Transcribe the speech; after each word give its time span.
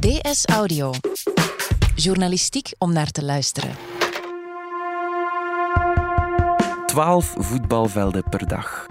DS 0.00 0.46
Audio. 0.46 0.92
Journalistiek 1.94 2.72
om 2.78 2.92
naar 2.92 3.10
te 3.10 3.24
luisteren. 3.24 3.70
12 6.86 7.34
voetbalvelden 7.38 8.24
per 8.30 8.48
dag. 8.48 8.86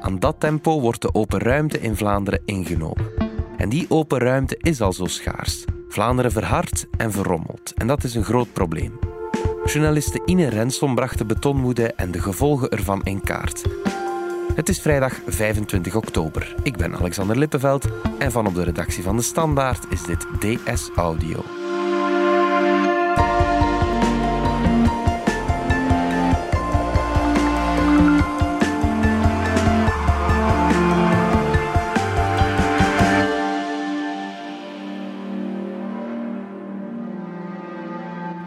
Aan 0.00 0.18
dat 0.18 0.40
tempo 0.40 0.80
wordt 0.80 1.02
de 1.02 1.14
open 1.14 1.38
ruimte 1.38 1.80
in 1.80 1.96
Vlaanderen 1.96 2.42
ingenomen. 2.44 3.10
En 3.56 3.68
die 3.68 3.86
open 3.88 4.18
ruimte 4.18 4.56
is 4.58 4.80
al 4.80 4.92
zo 4.92 5.06
schaars. 5.06 5.64
Vlaanderen 5.88 6.32
verhardt 6.32 6.86
en 6.96 7.12
verrommelt. 7.12 7.72
En 7.74 7.86
dat 7.86 8.04
is 8.04 8.14
een 8.14 8.24
groot 8.24 8.52
probleem. 8.52 8.98
Journaliste 9.64 10.22
Ine 10.24 10.48
Renson 10.48 10.94
bracht 10.94 11.18
de 11.18 11.24
betonwoede 11.24 11.92
en 11.92 12.10
de 12.10 12.20
gevolgen 12.20 12.68
ervan 12.68 13.02
in 13.02 13.20
kaart. 13.20 13.62
Het 14.54 14.68
is 14.68 14.80
vrijdag 14.80 15.20
25 15.26 15.94
oktober. 15.94 16.54
Ik 16.62 16.76
ben 16.76 16.96
Alexander 16.96 17.38
Lippenveld 17.38 17.88
en 18.18 18.32
van 18.32 18.46
op 18.46 18.54
de 18.54 18.62
redactie 18.62 19.02
van 19.02 19.16
De 19.16 19.22
Standaard 19.22 19.86
is 19.90 20.02
dit 20.02 20.26
DS 20.40 20.90
Audio. 20.94 21.44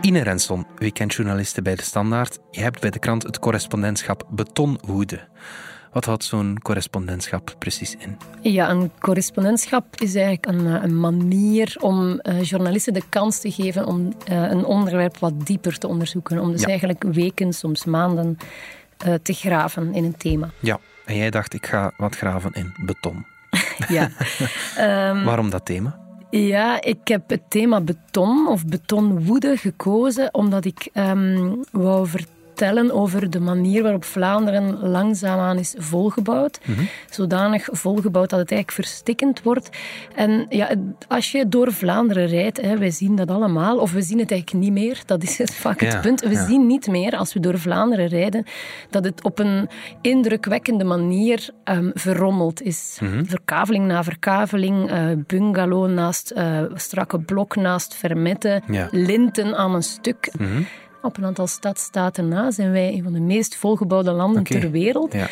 Ine 0.01 0.23
Renson, 0.23 0.65
weekendjournaliste 0.75 1.61
bij 1.61 1.75
De 1.75 1.83
Standaard. 1.83 2.39
Je 2.51 2.61
hebt 2.61 2.81
bij 2.81 2.89
de 2.89 2.99
krant 2.99 3.23
het 3.23 3.39
correspondentschap 3.39 4.27
Betonwoede. 4.29 5.27
Wat 5.95 6.05
houdt 6.05 6.23
zo'n 6.23 6.57
correspondentschap 6.61 7.55
precies 7.59 7.95
in? 7.95 8.17
Ja, 8.51 8.69
een 8.69 8.91
correspondentschap 8.99 9.85
is 10.01 10.15
eigenlijk 10.15 10.45
een, 10.45 10.67
eh, 10.75 10.83
een 10.83 10.99
manier 10.99 11.75
om 11.79 12.19
uh, 12.23 12.43
journalisten 12.43 12.93
de 12.93 13.01
kans 13.09 13.39
te 13.39 13.51
geven 13.51 13.85
om 13.85 13.99
uh, 14.05 14.11
een 14.49 14.65
onderwerp 14.65 15.17
wat 15.17 15.45
dieper 15.45 15.77
te 15.77 15.87
onderzoeken. 15.87 16.39
Om 16.39 16.51
dus 16.51 16.61
Ja. 16.61 16.67
eigenlijk 16.67 17.03
weken, 17.03 17.53
soms 17.53 17.85
maanden 17.85 18.37
uh, 19.07 19.13
te 19.13 19.33
graven 19.33 19.93
in 19.93 20.03
een 20.03 20.17
thema. 20.17 20.49
Ja, 20.59 20.79
en 21.05 21.15
jij 21.15 21.29
dacht 21.29 21.53
ik 21.53 21.65
ga 21.65 21.91
wat 21.97 22.15
graven 22.15 22.51
in 22.53 22.73
beton. 22.85 23.25
Ja. 23.87 24.09
Ehm, 24.77 25.23
Waarom 25.23 25.49
dat 25.49 25.65
thema? 25.65 25.99
Ja, 26.29 26.81
ik 26.81 27.07
heb 27.07 27.29
het 27.29 27.41
thema 27.49 27.81
beton 27.81 28.47
of 28.47 28.65
betonwoede 28.65 29.57
gekozen 29.57 30.33
omdat 30.33 30.65
ik 30.65 30.89
ehm, 30.93 31.53
wou 31.71 32.07
vertellen 32.07 32.33
over 32.91 33.29
de 33.29 33.39
manier 33.39 33.83
waarop 33.83 34.03
Vlaanderen 34.03 34.79
langzaamaan 34.79 35.57
is 35.57 35.75
volgebouwd. 35.77 36.59
Zodanig 37.09 37.67
volgebouwd 37.71 38.29
dat 38.29 38.39
het 38.39 38.51
eigenlijk 38.51 38.87
verstikkend 38.87 39.43
wordt. 39.43 39.69
En 40.15 40.45
ja, 40.49 40.69
als 41.07 41.31
je 41.31 41.47
door 41.47 41.73
Vlaanderen 41.73 42.27
rijdt, 42.27 42.61
hè, 42.61 42.77
wij 42.77 42.91
zien 42.91 43.15
dat 43.15 43.31
allemaal, 43.31 43.77
of 43.77 43.91
we 43.91 44.01
zien 44.01 44.19
het 44.19 44.31
eigenlijk 44.31 44.63
niet 44.63 44.73
meer, 44.73 45.01
dat 45.05 45.23
is 45.23 45.37
het 45.37 45.55
vaak 45.55 45.79
het 45.79 46.01
punt. 46.01 46.21
We 46.21 46.29
ja. 46.29 46.45
zien 46.47 46.65
niet 46.67 46.87
meer, 46.87 47.17
als 47.17 47.33
we 47.33 47.39
door 47.39 47.59
Vlaanderen 47.59 48.07
rijden, 48.07 48.45
dat 48.89 49.03
het 49.03 49.23
op 49.23 49.39
een 49.39 49.69
indrukwekkende 50.01 50.83
manier 50.83 51.49
ehm, 51.63 51.89
verrommeld 51.93 52.61
is. 52.61 52.99
Verkaveling 53.23 53.85
na 53.85 54.03
verkaveling, 54.03 54.89
eh, 54.89 55.05
bungalow 55.27 55.89
naast 55.89 56.31
eh, 56.31 56.63
strakke 56.73 57.19
blok 57.19 57.55
naast 57.55 57.93
vermetten, 57.93 58.63
Ja. 58.67 58.87
linten 58.91 59.55
aan 59.55 59.75
een 59.75 59.83
stuk. 59.83 60.31
Op 61.05 61.17
een 61.17 61.25
aantal 61.25 61.47
stadstaten 61.47 62.27
na 62.27 62.51
zijn 62.51 62.71
wij 62.71 62.93
een 62.93 63.03
van 63.03 63.13
de 63.13 63.19
meest 63.19 63.55
volgebouwde 63.55 64.11
landen 64.11 64.43
ter 64.43 64.71
wereld. 64.71 65.13
Ja. 65.13 65.27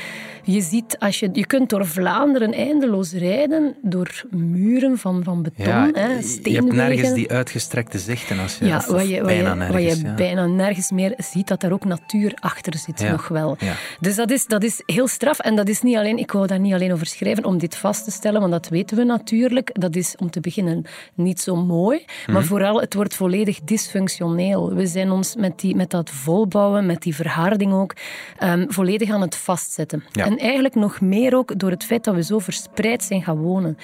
Je 0.46 0.62
ziet, 0.62 1.00
als 1.00 1.20
je, 1.20 1.30
je 1.34 1.46
kunt 1.46 1.70
door 1.70 1.86
Vlaanderen 1.86 2.54
eindeloos 2.54 3.12
rijden, 3.14 3.76
door 3.82 4.24
muren 4.32 4.98
van, 4.98 5.24
van 5.24 5.42
beton, 5.44 5.66
Ja, 5.66 5.90
hè, 5.94 6.02
je 6.08 6.14
hebt 6.14 6.26
steenwegen. 6.28 6.76
nergens 6.76 7.14
die 7.14 7.32
uitgestrekte 7.32 8.00
zichten 8.00 8.40
als 8.40 8.58
je 8.58 8.66
Ja, 8.66 8.84
wat 8.88 9.08
je, 9.10 9.18
wat 9.18 9.26
bijna 9.26 9.50
je, 9.50 9.56
nergens. 9.56 9.86
wat 9.86 9.98
je 9.98 10.06
ja. 10.08 10.14
bijna 10.14 10.46
nergens 10.46 10.92
meer 10.92 11.14
ziet, 11.18 11.48
dat 11.48 11.62
daar 11.62 11.72
ook 11.72 11.86
natuur 11.86 12.38
achter 12.40 12.78
zit, 12.78 13.00
Ja, 13.02 13.12
nog 13.12 13.28
wel. 13.28 13.58
Dus 14.00 14.16
dat 14.16 14.32
is, 14.32 14.46
dat 14.46 14.64
is 14.64 14.82
heel 14.86 15.08
straf. 15.08 15.40
En 15.40 15.56
dat 15.56 15.68
is 15.68 15.82
niet 15.82 15.96
alleen, 15.98 16.18
ik 16.18 16.32
wou 16.32 16.48
daar 16.48 16.60
niet 16.60 16.74
alleen 16.74 16.94
over 16.94 17.06
schrijven 17.06 17.46
om 17.46 17.58
dit 17.58 17.76
vast 17.76 18.04
te 18.04 18.12
stellen, 18.12 18.40
want 18.40 18.52
dat 18.52 18.68
weten 18.70 18.98
we 18.98 19.04
natuurlijk. 19.04 19.70
Dat 19.74 19.96
is 19.96 20.16
om 20.20 20.30
te 20.30 20.40
beginnen 20.40 20.84
niet 21.14 21.40
zo 21.42 21.56
mooi. 21.56 22.06
Mhm. 22.24 22.32
Maar 22.32 22.44
vooral, 22.44 22.82
het 22.82 22.94
wordt 22.94 23.16
volledig 23.16 23.60
dysfunctioneel. 23.62 24.74
We 24.74 24.86
zijn 24.88 25.12
ons 25.12 25.36
met, 25.36 25.60
die, 25.60 25.76
met 25.76 25.90
dat 25.90 26.10
volbouwen, 26.10 26.86
met 26.86 27.02
die 27.02 27.16
verharding 27.16 27.74
ook, 27.74 27.94
ehm, 28.38 28.66
volledig 28.68 29.10
aan 29.12 29.22
het 29.22 29.36
vastzetten. 29.36 30.04
En 30.34 30.40
eigenlijk 30.40 30.76
nog 30.76 31.02
meer 31.02 31.36
ook 31.36 31.60
door 31.60 31.70
het 31.70 31.84
feit 31.84 32.04
dat 32.04 32.16
we 32.16 32.24
zo 32.24 32.40
verspreid 32.40 33.04
zijn 33.04 33.24
gaan 33.24 33.38
wonen. 33.38 33.78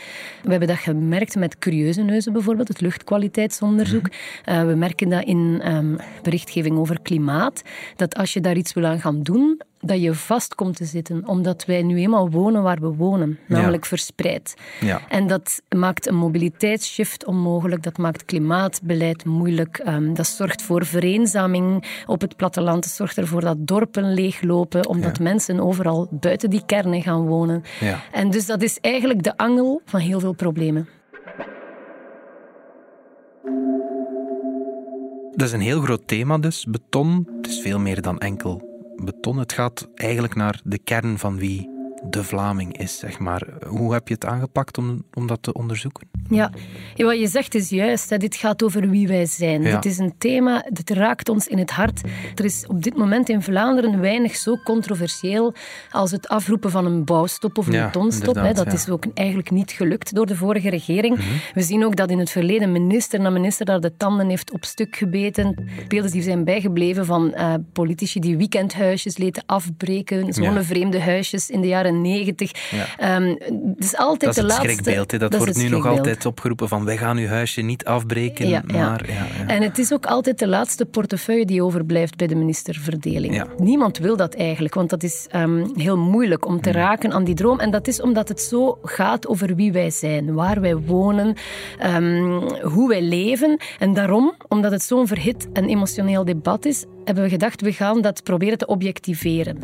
We 0.44 0.50
hebben 0.50 0.68
dat 0.68 0.78
gemerkt 0.78 1.36
met 1.36 1.58
curieuze 1.58 2.02
neuzen 2.02 2.34
bijvoorbeeld, 2.34 2.68
het 2.68 2.82
luchtkwaliteitsonderzoek. 2.82 4.10
Eh, 4.46 4.66
we 4.66 4.76
merken 4.76 5.10
dat 5.10 5.24
in 5.24 5.60
ehm, 5.64 5.96
berichtgeving 6.22 6.78
over 6.78 7.02
klimaat, 7.02 7.62
dat 7.96 8.16
als 8.16 8.34
je 8.34 8.42
daar 8.42 8.56
iets 8.58 8.74
wil 8.74 8.86
aan 8.86 9.00
gaan 9.00 9.22
doen, 9.22 9.62
dat 9.80 10.02
je 10.02 10.14
vast 10.14 10.56
komt 10.56 10.76
te 10.76 10.86
zitten, 10.86 11.28
omdat 11.28 11.66
wij 11.66 11.82
nu 11.82 11.98
eenmaal 11.98 12.30
wonen 12.30 12.64
waar 12.64 12.80
we 12.80 12.88
wonen, 12.88 13.40
namelijk 13.48 13.86
verspreid. 13.86 14.54
Ja. 14.80 15.02
En 15.10 15.28
dat 15.28 15.62
maakt 15.76 16.08
een 16.08 16.16
mobiliteitsshift 16.16 17.26
onmogelijk, 17.26 17.84
dat 17.84 17.98
maakt 17.98 18.26
klimaatbeleid 18.26 19.26
moeilijk, 19.26 19.78
ehm, 19.78 20.14
dat 20.14 20.28
zorgt 20.28 20.62
voor 20.62 20.86
vereenzaming 20.86 21.86
op 22.06 22.22
het 22.22 22.36
platteland, 22.36 22.84
dat 22.84 22.92
zorgt 22.94 23.18
ervoor 23.18 23.42
dat 23.42 23.68
dorpen 23.68 24.14
leeglopen, 24.14 24.88
omdat 24.88 25.18
Ja. 25.18 25.24
mensen 25.24 25.60
overal 25.60 26.08
buiten 26.12 26.50
die 26.50 26.66
kernen 26.66 27.02
gaan 27.02 27.26
wonen. 27.26 27.64
Ja. 27.80 28.00
En 28.12 28.30
dus 28.30 28.46
dat 28.46 28.62
is 28.62 28.78
eigenlijk 28.82 29.24
de 29.24 29.38
angel 29.38 29.82
van 29.86 30.00
heel 30.00 30.20
veel 30.20 30.34
problemen. 30.34 30.88
Dat 35.36 35.48
is 35.48 35.54
een 35.54 35.62
heel 35.62 35.82
groot 35.82 36.08
thema 36.08 36.38
dus, 36.38 36.66
beton. 36.66 37.28
Het 37.38 37.48
is 37.48 37.60
veel 37.62 37.80
meer 37.80 38.02
dan 38.02 38.18
enkel 38.18 38.69
beton. 39.04 39.38
Het 39.38 39.54
gaat 39.54 39.88
eigenlijk 39.96 40.36
naar 40.36 40.62
de 40.64 40.80
kern 40.80 41.18
van 41.18 41.38
wie 41.38 41.70
de 42.04 42.24
Vlaming 42.24 42.78
is, 42.78 43.00
zeg 43.00 43.20
maar. 43.20 43.48
Hoe 43.68 43.94
heb 43.94 44.08
je 44.08 44.14
het 44.14 44.26
aangepakt 44.26 44.78
om, 44.78 45.04
om 45.14 45.28
dat 45.28 45.44
te 45.44 45.54
onderzoeken? 45.54 46.08
Ja, 46.30 46.52
Ja, 46.96 47.06
wat 47.06 47.20
je 47.20 47.28
zegt 47.28 47.56
is 47.56 47.70
juist. 47.70 48.10
Hè. 48.10 48.18
Dit 48.18 48.36
gaat 48.36 48.64
over 48.64 48.90
wie 48.90 49.08
wij 49.08 49.26
zijn. 49.26 49.62
Ja. 49.62 49.76
Dit 49.76 49.86
is 49.86 49.98
een 49.98 50.14
thema, 50.18 50.66
dit 50.70 50.90
raakt 50.90 51.30
ons 51.30 51.48
in 51.48 51.58
het 51.58 51.72
hart. 51.72 52.02
Er 52.36 52.46
is 52.46 52.66
op 52.68 52.84
dit 52.84 52.98
moment 52.98 53.30
in 53.30 53.42
Vlaanderen 53.42 54.00
weinig 54.00 54.36
zo 54.36 54.58
controversieel 54.64 55.54
als 55.92 56.12
het 56.12 56.28
afroepen 56.28 56.72
van 56.72 56.86
een 56.86 57.06
bouwstop 57.06 57.58
of 57.58 57.68
een 57.68 57.74
Ja, 57.74 57.86
betonstop. 57.86 58.36
Hè. 58.36 58.54
Dat 58.54 58.66
ja. 58.66 58.72
is 58.72 58.90
ook 58.90 59.06
eigenlijk 59.14 59.52
niet 59.52 59.72
gelukt 59.72 60.16
door 60.16 60.26
de 60.26 60.36
vorige 60.36 60.70
regering. 60.70 61.20
We 61.54 61.62
zien 61.62 61.86
ook 61.86 61.96
dat 61.96 62.10
in 62.10 62.20
het 62.20 62.30
verleden 62.30 62.72
minister 62.72 63.20
na 63.20 63.30
minister 63.30 63.66
daar 63.66 63.80
de 63.80 63.98
tanden 63.98 64.30
heeft 64.30 64.52
op 64.52 64.66
stuk 64.66 64.96
gebeten. 64.96 65.70
Beelden 65.88 66.12
die 66.12 66.22
zijn 66.22 66.44
bijgebleven 66.44 67.06
van 67.06 67.34
eh, 67.34 67.54
politici 67.74 68.20
die 68.20 68.38
weekendhuisjes 68.38 69.18
lieten 69.18 69.44
afbreken, 69.46 70.34
zonnevreemde 70.34 71.02
huisjes 71.02 71.50
in 71.50 71.62
de 71.62 71.68
jaren 71.68 72.02
negentig. 72.02 72.52
Ehm, 72.98 73.36
het 73.76 73.84
is 73.84 73.96
altijd 73.96 74.20
Dat 74.20 74.30
is 74.30 74.36
de 74.36 74.42
het 74.42 74.52
laatste... 74.52 74.70
schrikbeeld. 74.70 75.12
Hè. 75.12 75.18
Dat, 75.18 75.34
is 75.34 75.38
wordt 75.38 75.58
nu 75.58 75.70
nog 75.70 75.84
schrikbeeld. 75.84 76.19
Opgeroepen 76.26 76.68
van 76.68 76.86
wij 76.86 76.98
gaan 76.98 77.18
uw 77.18 77.28
huisje 77.28 77.62
niet 77.62 77.86
afbreken, 77.86 78.48
Ja, 78.48 78.64
maar... 78.66 79.08
Ja, 79.08 79.14
ja. 79.14 79.48
En 79.48 79.62
het 79.62 79.78
is 79.78 79.94
ook 79.94 80.06
altijd 80.06 80.40
de 80.40 80.48
laatste 80.48 80.86
portefeuille 80.86 81.46
die 81.46 81.64
overblijft 81.64 82.16
bij 82.16 82.28
de 82.28 82.36
ministerverdeling. 82.36 83.44
Niemand 83.58 83.98
wil 83.98 84.18
dat 84.18 84.36
eigenlijk, 84.36 84.74
want 84.74 84.90
dat 84.90 85.04
is 85.04 85.28
ehm, 85.30 85.66
heel 85.74 85.98
moeilijk 85.98 86.46
om 86.46 86.62
te 86.62 86.72
raken 86.72 87.14
aan 87.14 87.24
die 87.24 87.36
droom. 87.36 87.60
En 87.60 87.72
dat 87.72 87.88
is 87.88 88.02
omdat 88.02 88.28
het 88.28 88.42
zo 88.42 88.78
gaat 88.84 89.28
over 89.28 89.56
wie 89.56 89.72
wij 89.72 89.90
zijn, 89.90 90.34
waar 90.34 90.62
wij 90.62 90.76
wonen, 90.76 91.36
ehm, 91.80 92.42
hoe 92.62 92.88
wij 92.88 93.02
leven. 93.02 93.58
En 93.80 93.94
daarom, 93.94 94.34
omdat 94.48 94.72
het 94.72 94.84
zo'n 94.84 95.08
verhit 95.08 95.48
en 95.54 95.66
emotioneel 95.66 96.26
debat 96.26 96.66
is, 96.66 96.86
hebben 97.04 97.24
we 97.24 97.30
gedacht, 97.30 97.62
we 97.62 97.74
gaan 97.74 98.02
dat 98.02 98.24
proberen 98.24 98.58
te 98.58 98.66
objectiveren. 98.66 99.58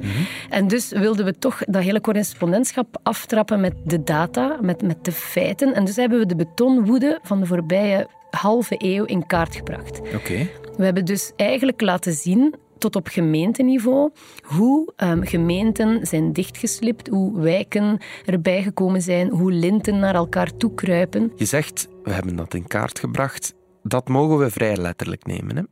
En 0.50 0.68
dus 0.68 0.90
wilden 0.90 1.25
we 1.25 1.38
toch 1.38 1.63
dat 1.66 1.84
hele 1.84 2.01
correspondentschap 2.01 3.00
aftrappen 3.03 3.62
met 3.62 3.73
de 3.84 4.03
data, 4.03 4.57
met, 4.62 4.81
met 4.81 5.06
de 5.06 5.12
feiten. 5.12 5.73
En 5.73 5.85
dus 5.85 5.96
hebben 5.96 6.20
we 6.20 6.26
de 6.26 6.35
betonwoede 6.35 7.20
van 7.23 7.40
de 7.40 7.46
voorbije 7.46 8.08
halve 8.29 8.76
eeuw 8.78 9.03
in 9.03 9.26
kaart 9.26 9.55
gebracht. 9.55 9.99
Oké. 9.99 10.47
We 10.78 10.84
hebben 10.84 11.05
dus 11.05 11.32
eigenlijk 11.35 11.82
laten 11.82 12.14
zien 12.14 12.55
tot 12.78 12.96
op 12.96 13.08
gemeenteniveau 13.08 14.11
hoe 14.41 14.93
ehm, 14.96 15.23
gemeenten 15.23 16.08
zijn 16.08 16.34
dichtgeslipt, 16.34 17.08
hoe 17.08 17.40
wijken 17.40 17.97
erbij 18.26 18.64
gekomen 18.64 19.02
zijn, 19.02 19.29
hoe 19.29 19.52
linten 19.52 19.99
naar 19.99 20.16
elkaar 20.16 20.58
toe 20.58 20.73
kruipen. 20.73 21.31
Je 21.35 21.46
zegt, 21.46 21.88
we 22.03 22.11
hebben 22.11 22.35
dat 22.35 22.53
in 22.53 22.67
kaart 22.67 22.99
gebracht. 22.99 23.53
Dat 23.84 24.08
mogen 24.08 24.38
we 24.38 24.49
vrij 24.49 24.78
letterlijk 24.78 25.26
nemen, 25.26 25.55
hè? 25.55 25.64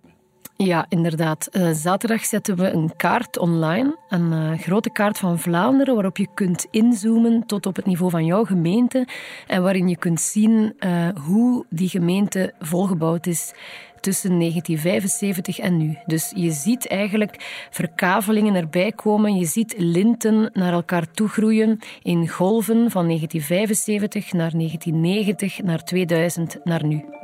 Ja, 0.58 0.86
inderdaad. 0.90 1.48
Eh, 1.48 1.70
zaterdag 1.72 2.26
zetten 2.26 2.56
we 2.56 2.72
een 2.72 2.96
kaart 2.96 3.38
online, 3.38 3.98
een 4.10 4.34
eh, 4.34 4.60
grote 4.60 4.90
kaart 4.90 5.18
van 5.18 5.40
Vlaanderen, 5.40 5.94
waarop 5.94 6.18
je 6.18 6.28
kunt 6.34 6.68
inzoomen 6.72 7.46
tot 7.46 7.66
op 7.66 7.76
het 7.76 7.86
niveau 7.86 8.12
van 8.12 8.26
jouw 8.26 8.44
gemeente 8.44 9.08
en 9.48 9.64
waarin 9.64 9.88
je 9.88 9.98
kunt 9.98 10.22
zien 10.22 10.74
eh, 10.80 11.08
hoe 11.26 11.66
die 11.70 11.90
gemeente 11.90 12.54
volgebouwd 12.60 13.28
is 13.28 13.54
tussen 14.00 14.40
1975 14.40 15.60
en 15.60 15.78
nu. 15.78 15.98
Dus 16.06 16.32
je 16.36 16.52
ziet 16.52 16.88
eigenlijk 16.88 17.68
verkavelingen 17.70 18.56
erbij 18.56 18.92
komen, 18.92 19.36
je 19.36 19.46
ziet 19.46 19.74
linten 19.78 20.50
naar 20.54 20.74
elkaar 20.74 21.12
toe 21.12 21.28
groeien 21.28 21.80
in 22.02 22.30
golven 22.30 22.92
van 22.92 23.06
1975 23.06 24.34
naar 24.34 24.52
1990 24.52 25.62
naar 25.64 25.84
2000 25.84 26.58
naar 26.64 26.86
nu. 26.86 27.23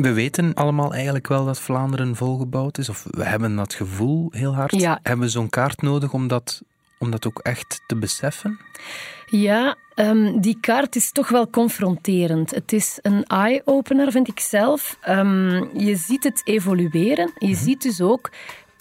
We 0.00 0.12
weten 0.12 0.54
allemaal 0.54 0.92
eigenlijk 0.92 1.28
wel 1.28 1.44
dat 1.44 1.60
Vlaanderen 1.60 2.16
volgebouwd 2.16 2.78
is, 2.78 2.88
of 2.88 3.06
we 3.10 3.24
hebben 3.24 3.56
dat 3.56 3.74
gevoel 3.74 4.28
heel 4.30 4.54
hard. 4.54 4.80
Ja. 4.80 4.98
Hebben 5.02 5.24
we 5.24 5.30
zo'n 5.30 5.48
kaart 5.48 5.82
nodig 5.82 6.12
om 6.12 6.28
dat, 6.28 6.62
om 6.98 7.10
dat 7.10 7.26
ook 7.26 7.38
echt 7.38 7.80
te 7.86 7.96
beseffen? 7.96 8.58
Ja, 9.26 9.76
um, 9.94 10.40
die 10.40 10.58
kaart 10.60 10.96
is 10.96 11.12
toch 11.12 11.28
wel 11.28 11.50
confronterend. 11.50 12.50
Het 12.50 12.72
is 12.72 12.98
een 13.02 13.24
eye-opener, 13.24 14.10
vind 14.10 14.28
ik 14.28 14.40
zelf. 14.40 14.98
Um, 15.08 15.78
je 15.78 15.96
ziet 15.96 16.24
het 16.24 16.42
evolueren. 16.44 17.32
Je 17.38 17.46
mm 17.46 17.52
-hmm. 17.52 17.62
ziet 17.62 17.82
dus 17.82 18.00
ook 18.00 18.30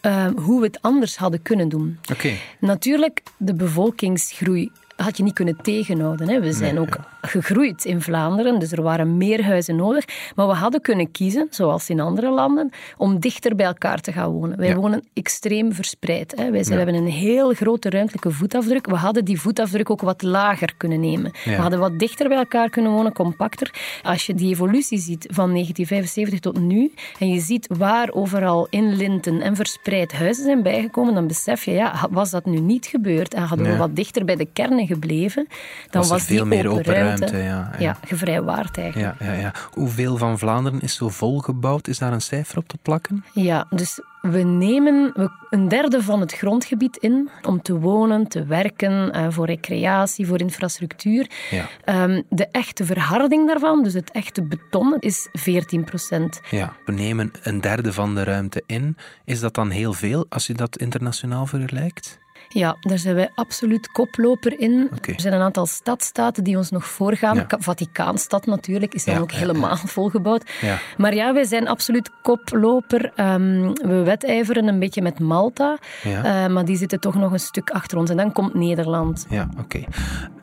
uh, 0.02 0.28
hoe 0.36 0.60
we 0.60 0.66
het 0.66 0.82
anders 0.82 1.18
hadden 1.18 1.42
kunnen 1.42 1.70
doen. 1.70 2.00
Okay. 2.12 2.40
Natuurlijk, 2.60 3.24
de 3.38 3.54
bevolkingsgroei 3.54 4.72
had 5.04 5.18
je 5.18 5.24
niet 5.24 5.34
kunnen 5.34 5.58
tegenhouden. 5.62 6.30
Hè. 6.30 6.40
We 6.40 6.52
zijn 6.54 6.74
Nee, 6.74 6.84
ook 6.84 6.96
ja. 6.96 7.28
gegroeid 7.30 7.86
in 7.86 8.02
Vlaanderen, 8.02 8.60
dus 8.60 8.72
er 8.72 8.82
waren 8.82 9.18
meer 9.18 9.44
huizen 9.44 9.76
nodig. 9.76 10.06
Maar 10.36 10.48
we 10.48 10.54
hadden 10.54 10.82
kunnen 10.82 11.12
kiezen, 11.12 11.48
zoals 11.50 11.90
in 11.90 12.00
andere 12.00 12.30
landen, 12.30 12.70
om 12.98 13.20
dichter 13.20 13.56
bij 13.56 13.66
elkaar 13.66 14.02
te 14.02 14.12
gaan 14.12 14.32
wonen. 14.32 14.58
Wij 14.58 14.68
Ja. 14.68 14.76
wonen 14.76 15.04
extreem 15.14 15.74
verspreid. 15.74 16.34
Hè. 16.36 16.52
Wij 16.52 16.64
zijn, 16.64 16.78
Ja. 16.80 16.86
we 16.86 16.92
hebben 16.92 17.08
een 17.08 17.18
heel 17.18 17.54
grote 17.54 17.90
ruimtelijke 17.90 18.32
voetafdruk. 18.32 18.86
We 18.86 18.96
hadden 18.96 19.26
die 19.26 19.42
voetafdruk 19.42 19.90
ook 19.90 20.02
wat 20.02 20.22
lager 20.22 20.74
kunnen 20.78 21.00
nemen. 21.00 21.32
We 21.46 21.56
hadden 21.56 21.80
wat 21.80 22.00
dichter 22.00 22.28
bij 22.28 22.38
elkaar 22.38 22.70
kunnen 22.70 22.92
wonen, 22.92 23.14
compacter. 23.14 23.74
Als 24.04 24.26
je 24.26 24.34
die 24.34 24.50
evolutie 24.54 24.98
ziet 25.00 25.28
van 25.32 25.50
1975 25.52 26.40
tot 26.40 26.60
nu, 26.60 26.92
en 27.20 27.30
je 27.30 27.40
ziet 27.40 27.68
waar 27.78 28.12
overal 28.12 28.68
in 28.70 28.96
linten 28.96 29.42
en 29.42 29.56
verspreid 29.56 30.12
huizen 30.14 30.44
zijn 30.44 30.64
bijgekomen, 30.64 31.14
dan 31.14 31.28
besef 31.28 31.66
je, 31.66 31.72
ja, 31.72 32.08
was 32.12 32.30
dat 32.30 32.46
nu 32.46 32.60
niet 32.60 32.86
gebeurd 32.86 33.34
en 33.34 33.44
hadden 33.44 33.68
we 33.68 33.78
wat 33.78 33.96
dichter 33.96 34.26
bij 34.26 34.36
de 34.36 34.48
kernen 34.54 34.88
gebleven, 34.90 35.48
dan 35.90 36.02
Was 36.02 36.10
was, 36.10 36.24
veel 36.24 36.38
die 36.38 36.46
meer 36.46 36.68
open 36.68 36.80
open 36.80 36.94
ruimte, 36.94 37.26
ruimte, 37.26 37.38
ja, 37.38 37.72
ja. 37.80 37.98
gevrijwaard 38.08 38.78
eigenlijk. 38.78 39.20
Ja, 39.20 39.26
ja, 39.26 39.34
ja. 39.34 39.54
Hoeveel 39.72 40.18
van 40.18 40.40
Vlaanderen 40.40 40.82
is 40.82 40.96
zo 40.96 41.10
volgebouwd? 41.10 41.88
Is 41.88 41.98
daar 41.98 42.14
een 42.14 42.22
cijfer 42.22 42.58
op 42.58 42.68
te 42.68 42.78
plakken? 42.82 43.26
Ja, 43.34 43.68
dus 43.70 44.00
we 44.22 44.44
nemen 44.44 45.30
een 45.50 45.68
derde 45.68 46.04
van 46.04 46.20
het 46.20 46.34
grondgebied 46.34 46.98
in 46.98 47.30
om 47.42 47.62
te 47.62 47.80
wonen, 47.80 48.28
te 48.28 48.46
werken, 48.46 49.12
eh, 49.12 49.28
voor 49.30 49.46
recreatie, 49.46 50.28
voor 50.28 50.40
infrastructuur. 50.40 51.30
Ja. 51.50 51.70
Ehm, 51.84 52.22
de 52.30 52.48
echte 52.52 52.86
verharding 52.86 53.48
daarvan, 53.48 53.84
dus 53.84 53.94
het 53.94 54.12
echte 54.12 54.44
beton, 54.44 54.96
is 55.00 55.28
14 55.32 55.84
procent. 55.84 56.42
Ja, 56.50 56.74
we 56.86 56.92
nemen 56.92 57.32
een 57.44 57.62
derde 57.62 57.94
van 57.94 58.16
de 58.16 58.24
ruimte 58.24 58.64
in. 58.66 58.98
Is 59.26 59.40
dat 59.40 59.54
dan 59.54 59.70
heel 59.70 59.94
veel 59.94 60.26
als 60.30 60.48
je 60.48 60.54
dat 60.54 60.78
internationaal 60.78 61.46
vergelijkt? 61.46 62.20
Ja, 62.52 62.78
daar 62.80 62.98
zijn 62.98 63.16
wij 63.16 63.30
absoluut 63.36 63.92
koploper 63.92 64.60
in. 64.60 64.90
Er 65.02 65.22
zijn 65.22 65.34
een 65.34 65.42
aantal 65.42 65.66
stadstaten 65.66 66.44
die 66.44 66.58
ons 66.58 66.70
nog 66.70 66.86
voorgaan. 66.86 67.36
Ja. 67.36 67.46
Vaticaanstad 67.60 68.46
natuurlijk 68.46 68.94
is 68.94 69.06
dan 69.06 69.16
Ja, 69.16 69.22
ook 69.22 69.32
ja, 69.32 69.38
helemaal 69.38 69.78
volgebouwd. 70.00 70.52
Maar 70.98 71.16
ja, 71.16 71.34
wij 71.34 71.44
zijn 71.44 71.68
absoluut 71.68 72.12
koploper. 72.22 73.12
Ehm, 73.16 73.74
we 73.74 74.02
wedijveren 74.04 74.68
een 74.68 74.80
beetje 74.80 75.02
met 75.02 75.20
Malta, 75.20 75.78
eh, 76.04 76.48
maar 76.48 76.66
die 76.66 76.78
zitten 76.78 77.00
toch 77.00 77.16
nog 77.16 77.32
een 77.32 77.40
stuk 77.40 77.70
achter 77.70 77.98
ons. 77.98 78.10
En 78.10 78.18
dan 78.18 78.32
komt 78.32 78.54
Nederland. 78.54 79.26
Ja, 79.30 79.50
oké. 79.60 79.84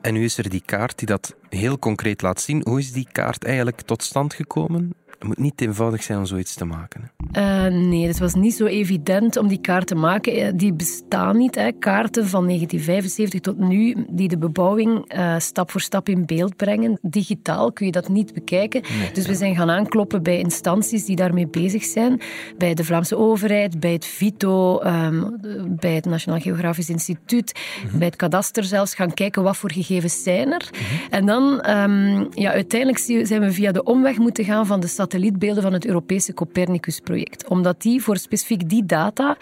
En 0.01 0.13
nu 0.13 0.25
is 0.25 0.39
er 0.39 0.49
die 0.49 0.63
kaart 0.65 0.99
die 0.99 1.07
dat 1.07 1.35
heel 1.49 1.79
concreet 1.79 2.23
laat 2.23 2.41
zien. 2.41 2.61
Hoe 2.65 2.79
is 2.79 2.93
die 2.93 3.09
kaart 3.13 3.45
eigenlijk 3.45 3.81
tot 3.81 4.03
stand 4.03 4.35
gekomen? 4.35 4.95
Het 5.19 5.29
moet 5.29 5.39
niet 5.39 5.61
eenvoudig 5.61 6.03
zijn 6.03 6.19
om 6.19 6.27
zoiets 6.27 6.55
te 6.55 6.65
maken. 6.65 7.01
hè. 7.33 7.65
Eh, 7.67 7.73
nee, 7.73 8.07
het 8.07 8.19
was 8.19 8.35
niet 8.35 8.55
zo 8.55 8.65
evident 8.65 9.37
om 9.37 9.49
die 9.49 9.61
kaart 9.61 9.87
te 9.87 9.95
maken. 9.95 10.33
Eh, 10.33 10.53
Die 10.55 10.73
bestaan 10.73 11.37
niet. 11.37 11.55
Hè. 11.55 11.73
Kaarten 11.73 12.27
van 12.27 12.45
1975 12.47 13.41
tot 13.41 13.59
nu, 13.59 14.07
die 14.11 14.29
de 14.29 14.39
bebouwing 14.39 15.05
eh, 15.09 15.35
stap 15.39 15.71
voor 15.71 15.81
stap 15.81 16.09
in 16.09 16.27
beeld 16.27 16.57
brengen. 16.57 16.99
Digitaal 17.03 17.73
kun 17.73 17.87
je 17.87 17.93
dat 17.93 18.09
niet 18.09 18.33
bekijken. 18.35 18.83
dus 19.13 19.27
we 19.27 19.35
zijn 19.35 19.55
gaan 19.57 19.71
aankloppen 19.71 20.23
bij 20.23 20.39
instanties 20.39 21.05
die 21.05 21.17
daarmee 21.17 21.47
bezig 21.49 21.85
zijn. 21.85 22.21
Bij 22.59 22.75
de 22.75 22.85
Vlaamse 22.85 23.17
overheid, 23.17 23.81
bij 23.81 23.93
het 23.93 24.05
VITO, 24.07 24.79
ehm, 24.79 25.23
bij 25.69 25.95
het 25.95 26.05
Nationaal 26.05 26.41
Geografisch 26.41 26.89
Instituut, 26.91 27.53
bij 27.93 28.07
het 28.07 28.17
kadaster 28.17 28.65
zelfs. 28.65 28.95
Gaan 28.95 29.15
kijken 29.15 29.43
wat 29.43 29.57
voor 29.57 29.73
gegevens 29.73 30.23
zijn 30.23 30.53
er. 30.53 30.71
En 31.11 31.27
dan, 31.27 31.61
ehm, 31.61 32.25
ja, 32.31 32.51
uiteindelijk 32.53 33.27
zijn 33.27 33.41
we 33.41 33.53
via 33.53 33.73
de 33.73 33.83
omweg 33.83 34.19
moeten 34.19 34.45
gaan 34.45 34.67
van 34.67 34.81
de 34.81 34.87
satellietbeelden 35.11 35.63
van 35.63 35.73
het 35.73 35.87
Europese 35.87 36.35
Copernicus-project. 36.35 37.49
Omdat 37.49 37.83
die 37.83 38.03
voor 38.03 38.17
specifiek 38.17 38.69
die 38.69 38.87
data 38.87 39.37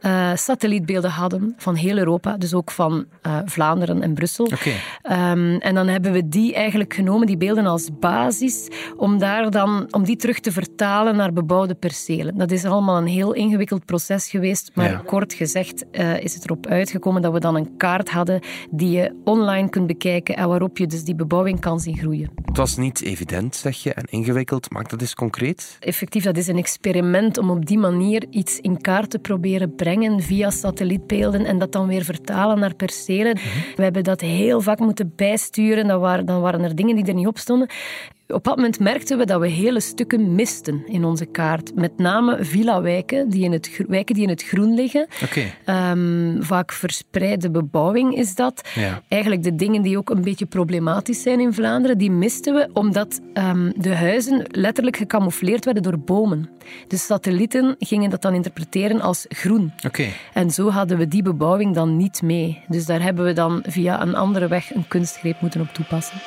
eh, 0.00 0.34
satellietbeelden 0.34 1.10
hadden 1.10 1.54
van 1.56 1.74
heel 1.74 1.96
Europa, 1.98 2.36
dus 2.36 2.54
ook 2.54 2.70
van 2.70 3.04
eh, 3.22 3.38
Vlaanderen 3.44 4.02
en 4.02 4.14
Brussel. 4.14 4.44
Oké. 4.44 4.70
Ehm, 5.02 5.54
en 5.58 5.74
dan 5.74 5.88
hebben 5.88 6.12
we 6.12 6.28
die 6.28 6.54
eigenlijk 6.54 6.94
genomen, 6.94 7.26
die 7.26 7.36
beelden 7.36 7.66
als 7.66 7.88
basis, 8.00 8.68
om, 8.96 9.18
daar 9.18 9.50
dan, 9.50 9.86
om 9.90 10.04
die 10.04 10.16
terug 10.16 10.40
te 10.40 10.52
vertalen 10.52 11.16
naar 11.16 11.32
bebouwde 11.32 11.74
percelen. 11.74 12.36
Dat 12.38 12.50
is 12.50 12.64
allemaal 12.64 12.96
een 12.98 13.06
heel 13.06 13.32
ingewikkeld 13.32 13.84
proces 13.84 14.28
geweest, 14.28 14.70
maar 14.74 14.90
Ja. 14.90 15.02
kort 15.06 15.32
gezegd 15.34 15.84
eh, 15.90 16.22
is 16.22 16.34
het 16.34 16.44
erop 16.44 16.66
uitgekomen 16.66 17.22
dat 17.22 17.32
we 17.32 17.40
dan 17.40 17.54
een 17.56 17.76
kaart 17.76 18.10
hadden 18.10 18.40
die 18.70 18.90
je 18.90 19.12
online 19.24 19.68
kunt 19.68 19.86
bekijken 19.86 20.36
en 20.36 20.48
waarop 20.48 20.78
je 20.78 20.86
dus 20.86 21.04
die 21.04 21.14
bebouwing 21.14 21.60
kan 21.60 21.80
zien 21.80 21.96
groeien. 21.98 22.30
Het 22.44 22.56
was 22.56 22.76
niet 22.76 23.02
evident, 23.02 23.56
zeg 23.56 23.76
je, 23.82 23.94
en 23.94 24.04
ingewikkeld. 24.10 24.70
Maak 24.70 24.90
dat 24.90 25.02
concreet. 25.14 25.76
Effectief, 25.80 26.24
dat 26.24 26.36
is 26.36 26.46
een 26.46 26.56
experiment 26.56 27.38
om 27.38 27.50
op 27.50 27.66
die 27.66 27.78
manier 27.78 28.26
iets 28.30 28.58
in 28.60 28.80
kaart 28.80 29.10
te 29.10 29.18
proberen 29.18 29.74
brengen 29.74 30.20
via 30.20 30.50
satellietbeelden 30.50 31.44
en 31.44 31.58
dat 31.58 31.72
dan 31.72 31.86
weer 31.86 32.04
vertalen 32.04 32.58
naar 32.58 32.74
percelen. 32.74 33.34
We 33.76 33.82
hebben 33.82 34.04
dat 34.04 34.20
heel 34.20 34.60
vaak 34.60 34.78
moeten 34.78 35.12
bijsturen. 35.16 35.86
Dan 35.86 36.00
waren, 36.00 36.26
dan 36.26 36.40
waren 36.40 36.62
er 36.62 36.74
dingen 36.74 36.96
die 36.96 37.04
er 37.04 37.14
niet 37.14 37.26
op 37.26 37.38
stonden. 37.38 37.68
Op 38.32 38.44
dat 38.44 38.56
moment 38.56 38.80
merkten 38.80 39.18
we 39.18 39.26
dat 39.26 39.40
we 39.40 39.48
hele 39.48 39.80
stukken 39.80 40.34
misten 40.34 40.82
in 40.86 41.04
onze 41.04 41.26
kaart. 41.26 41.74
Met 41.74 41.98
name 41.98 42.44
villa-wijken 42.44 43.28
die, 43.28 43.44
in 43.44 43.52
het 43.52 43.80
wijken 43.88 44.14
die 44.14 44.22
in 44.22 44.28
het 44.28 44.42
groen 44.42 44.74
liggen. 44.74 45.06
Oké. 45.22 45.42
Ehm, 45.64 46.42
vaak 46.42 46.72
verspreide 46.72 47.50
bebouwing 47.50 48.16
is 48.16 48.34
dat. 48.34 48.68
Ja. 48.74 49.02
Eigenlijk 49.08 49.42
de 49.42 49.54
dingen 49.54 49.82
die 49.82 49.98
ook 49.98 50.10
een 50.10 50.22
beetje 50.22 50.46
problematisch 50.46 51.22
zijn 51.22 51.40
in 51.40 51.52
Vlaanderen, 51.52 51.98
die 51.98 52.10
misten 52.10 52.54
we 52.54 52.68
omdat 52.72 53.20
ehm, 53.34 53.70
de 53.76 53.94
huizen 53.94 54.46
letterlijk 54.50 54.96
gecamoufleerd 54.96 55.64
werden 55.64 55.82
door 55.82 55.98
bomen. 55.98 56.48
De 56.88 56.96
satellieten 56.96 57.74
gingen 57.78 58.10
dat 58.10 58.22
dan 58.22 58.34
interpreteren 58.34 59.00
als 59.00 59.24
groen. 59.28 59.72
En 60.32 60.50
zo 60.50 60.70
hadden 60.70 60.98
we 60.98 61.08
die 61.08 61.22
bebouwing 61.22 61.74
dan 61.74 61.96
niet 61.96 62.22
mee. 62.22 62.62
Dus 62.68 62.86
daar 62.86 63.02
hebben 63.02 63.24
we 63.24 63.32
dan 63.32 63.62
via 63.66 64.02
een 64.02 64.14
andere 64.14 64.48
weg 64.48 64.74
een 64.74 64.88
kunstgreep 64.88 65.40
moeten 65.40 65.60
op 65.60 65.68
toepassen. 65.72 66.18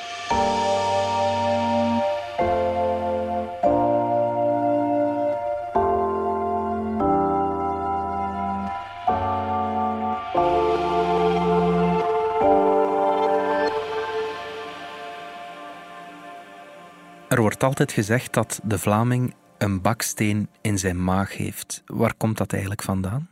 Wordt 17.64 17.80
altijd 17.80 18.06
gezegd 18.06 18.34
dat 18.34 18.60
de 18.64 18.80
Vlaming 18.80 19.34
een 19.58 19.82
baksteen 19.82 20.50
in 20.62 20.78
zijn 20.78 21.04
maag 21.04 21.38
heeft. 21.38 21.84
Waar 21.86 22.14
komt 22.18 22.38
dat 22.38 22.52
eigenlijk 22.52 22.82
vandaan? 22.82 23.30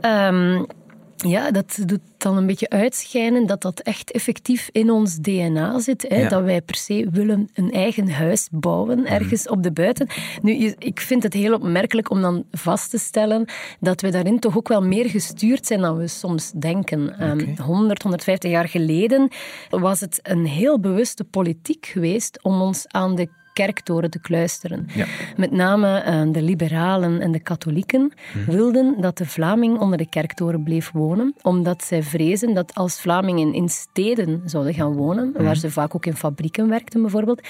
Ehm, 0.00 0.64
ja, 1.16 1.50
dat 1.50 1.78
doet 1.86 2.00
dan 2.18 2.36
een 2.36 2.46
beetje 2.46 2.68
uitschijnen 2.68 3.46
dat 3.46 3.62
dat 3.62 3.80
echt 3.80 4.10
effectief 4.10 4.68
in 4.72 4.90
ons 4.90 5.16
DNA 5.16 5.78
zit. 5.78 6.04
Hè? 6.08 6.20
Ja. 6.20 6.28
Dat 6.28 6.42
wij 6.42 6.62
per 6.62 6.74
se 6.76 7.08
willen 7.10 7.48
een 7.54 7.70
eigen 7.72 8.10
huis 8.10 8.48
bouwen, 8.50 9.06
ergens 9.06 9.48
op 9.48 9.62
de 9.62 9.72
buiten. 9.72 10.06
Nu, 10.42 10.74
ik 10.78 11.00
vind 11.00 11.22
het 11.22 11.32
heel 11.32 11.54
opmerkelijk 11.54 12.10
om 12.10 12.20
dan 12.20 12.44
vast 12.50 12.90
te 12.90 12.98
stellen 12.98 13.44
dat 13.80 14.00
we 14.00 14.10
daarin 14.10 14.38
toch 14.38 14.56
ook 14.56 14.68
wel 14.68 14.82
meer 14.82 15.08
gestuurd 15.08 15.66
zijn 15.66 15.80
dan 15.80 15.96
we 15.96 16.08
soms 16.08 16.52
denken. 16.52 17.08
Oké. 17.32 17.62
100, 17.62 18.02
150 18.02 18.50
jaar 18.50 18.68
geleden 18.68 19.28
was 19.70 20.00
het 20.00 20.20
een 20.22 20.46
heel 20.46 20.80
bewuste 20.80 21.24
politiek 21.24 21.86
geweest 21.86 22.42
om 22.42 22.60
ons 22.60 22.84
aan 22.88 23.14
de 23.14 23.28
kerktoren 23.54 24.10
te 24.10 24.18
kluisteren. 24.20 24.86
Ja. 24.94 25.06
Met 25.36 25.50
name 25.50 25.98
eh, 25.98 26.22
de 26.32 26.42
liberalen 26.42 27.20
en 27.20 27.32
de 27.32 27.40
katholieken 27.40 28.12
wilden 28.46 28.94
dat 29.00 29.18
de 29.18 29.26
Vlaming 29.26 29.78
onder 29.78 29.98
de 29.98 30.08
kerktoren 30.08 30.62
bleef 30.62 30.90
wonen, 30.92 31.34
omdat 31.42 31.84
zij 31.84 32.02
vrezen 32.02 32.54
dat 32.54 32.74
als 32.74 33.00
Vlamingen 33.00 33.54
in 33.54 33.68
steden 33.68 34.42
zouden 34.44 34.74
gaan 34.74 34.92
wonen, 34.92 35.32
waar 35.42 35.56
ze 35.56 35.70
vaak 35.70 35.94
ook 35.94 36.06
in 36.06 36.16
fabrieken 36.16 36.68
werkten 36.68 37.00
bijvoorbeeld, 37.00 37.40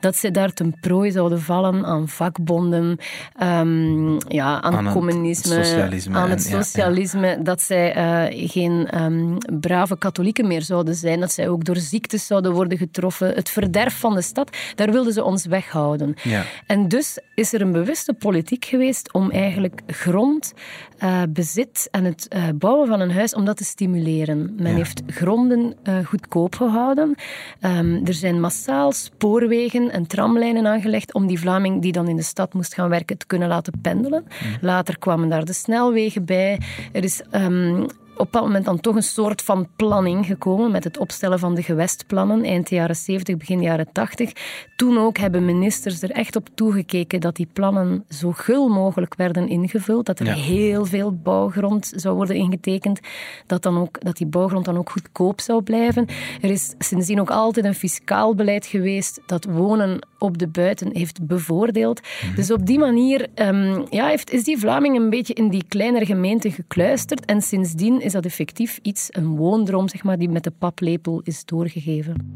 dat 0.00 0.16
ze 0.16 0.30
daar 0.30 0.52
ten 0.52 0.74
prooi 0.80 1.10
zouden 1.10 1.40
vallen 1.40 1.84
aan 1.84 2.08
vakbonden, 2.08 2.98
ehm, 3.36 4.12
ja, 4.28 4.60
aan, 4.62 4.74
Aan 4.76 4.84
het 4.84 4.94
communisme, 4.94 5.64
socialisme 5.64 6.16
aan 6.16 6.30
het 6.30 6.44
en- 6.44 6.50
ja, 6.50 6.56
ja. 6.56 6.62
socialisme, 6.62 7.38
dat 7.42 7.62
zij 7.62 7.92
eh, 7.94 8.50
geen 8.50 8.86
ehm, 8.90 9.36
brave 9.60 9.98
katholieken 9.98 10.46
meer 10.46 10.62
zouden 10.62 10.94
zijn, 10.94 11.20
dat 11.20 11.32
zij 11.32 11.48
ook 11.48 11.64
door 11.64 11.76
ziektes 11.76 12.26
zouden 12.26 12.52
worden 12.52 12.78
getroffen, 12.78 13.34
het 13.34 13.50
verderf 13.50 13.98
van 13.98 14.14
de 14.14 14.22
stad, 14.22 14.56
daar 14.74 14.90
wilden 14.92 15.12
ze 15.12 15.24
ons 15.24 15.46
weghouden. 15.54 16.14
Ja. 16.22 16.42
En 16.66 16.88
dus 16.88 17.18
is 17.34 17.52
er 17.52 17.60
een 17.60 17.72
bewuste 17.72 18.12
politiek 18.14 18.64
geweest 18.64 19.12
om 19.12 19.30
eigenlijk 19.30 19.80
grond, 19.86 20.52
eh, 20.98 21.22
bezit 21.28 21.88
en 21.90 22.04
het 22.04 22.28
eh, 22.28 22.42
bouwen 22.54 22.88
van 22.88 23.00
een 23.00 23.10
huis, 23.12 23.34
om 23.34 23.44
dat 23.44 23.56
te 23.56 23.64
stimuleren. 23.64 24.54
Men 24.56 24.70
Ja. 24.70 24.76
heeft 24.76 25.02
gronden 25.06 25.74
eh, 25.82 25.98
goedkoop 26.04 26.54
gehouden. 26.54 27.14
Ehm, 27.60 28.06
er 28.06 28.14
zijn 28.14 28.40
massaal 28.40 28.92
spoorwegen 28.92 29.90
en 29.90 30.06
tramlijnen 30.06 30.66
aangelegd 30.66 31.14
om 31.14 31.26
die 31.26 31.38
Vlaming 31.38 31.82
die 31.82 31.92
dan 31.92 32.08
in 32.08 32.16
de 32.16 32.22
stad 32.22 32.54
moest 32.54 32.74
gaan 32.74 32.88
werken 32.88 33.18
te 33.18 33.26
kunnen 33.26 33.48
laten 33.48 33.72
pendelen. 33.82 34.24
Later 34.60 34.98
kwamen 34.98 35.28
daar 35.28 35.44
de 35.44 35.52
snelwegen 35.52 36.24
bij. 36.24 36.60
Er 36.92 37.04
is 37.04 37.22
ehm, 37.30 37.86
op 38.16 38.32
dat 38.32 38.42
moment 38.42 38.64
dan 38.64 38.80
toch 38.80 38.96
een 38.96 39.02
soort 39.02 39.42
van 39.42 39.68
planning 39.76 40.26
gekomen 40.26 40.70
met 40.70 40.84
het 40.84 40.98
opstellen 40.98 41.38
van 41.38 41.54
de 41.54 41.62
gewestplannen 41.62 42.44
eind 42.44 42.70
jaren 42.70 42.96
70, 42.96 43.36
begin 43.36 43.62
jaren 43.62 43.88
80. 43.92 44.32
Toen 44.76 44.98
ook 44.98 45.18
hebben 45.18 45.44
ministers 45.44 46.02
er 46.02 46.10
echt 46.10 46.36
op 46.36 46.48
toegekeken 46.54 47.20
dat 47.20 47.36
die 47.36 47.48
plannen 47.52 48.04
zo 48.08 48.32
gul 48.32 48.68
mogelijk 48.68 49.14
werden 49.14 49.48
ingevuld, 49.48 50.06
dat 50.06 50.20
er 50.20 50.26
Ja. 50.26 50.34
heel 50.34 50.84
veel 50.84 51.12
bouwgrond 51.12 51.92
zou 51.96 52.14
worden 52.14 52.36
ingetekend, 52.36 53.00
dat, 53.46 53.62
dan 53.62 53.78
ook, 53.78 54.00
dat 54.00 54.16
die 54.16 54.26
bouwgrond 54.26 54.64
dan 54.64 54.76
ook 54.76 54.90
goedkoop 54.90 55.40
zou 55.40 55.62
blijven. 55.62 56.06
Er 56.40 56.50
is 56.50 56.74
sindsdien 56.78 57.20
ook 57.20 57.30
altijd 57.30 57.66
een 57.66 57.74
fiscaal 57.74 58.34
beleid 58.34 58.66
geweest 58.66 59.20
dat 59.26 59.44
wonen 59.44 60.06
op 60.18 60.38
de 60.38 60.48
buiten 60.48 60.96
heeft 60.96 61.26
bevoordeeld. 61.26 62.00
Dus 62.36 62.50
op 62.50 62.66
die 62.66 62.78
manier 62.78 63.26
ehm, 63.34 63.82
ja, 63.90 64.06
heeft, 64.06 64.30
is 64.30 64.44
die 64.44 64.58
Vlaming 64.58 64.96
een 64.96 65.10
beetje 65.10 65.34
in 65.34 65.48
die 65.48 65.64
kleinere 65.68 66.06
gemeente 66.06 66.50
gekluisterd 66.50 67.24
en 67.24 67.42
sindsdien 67.42 68.00
is 68.04 68.12
dat 68.12 68.24
effectief 68.24 68.78
iets, 68.82 69.08
een 69.10 69.36
woondroom, 69.36 69.88
zeg 69.88 70.02
maar, 70.02 70.18
die 70.18 70.28
met 70.28 70.44
de 70.44 70.50
paplepel 70.50 71.20
is 71.22 71.44
doorgegeven. 71.44 72.32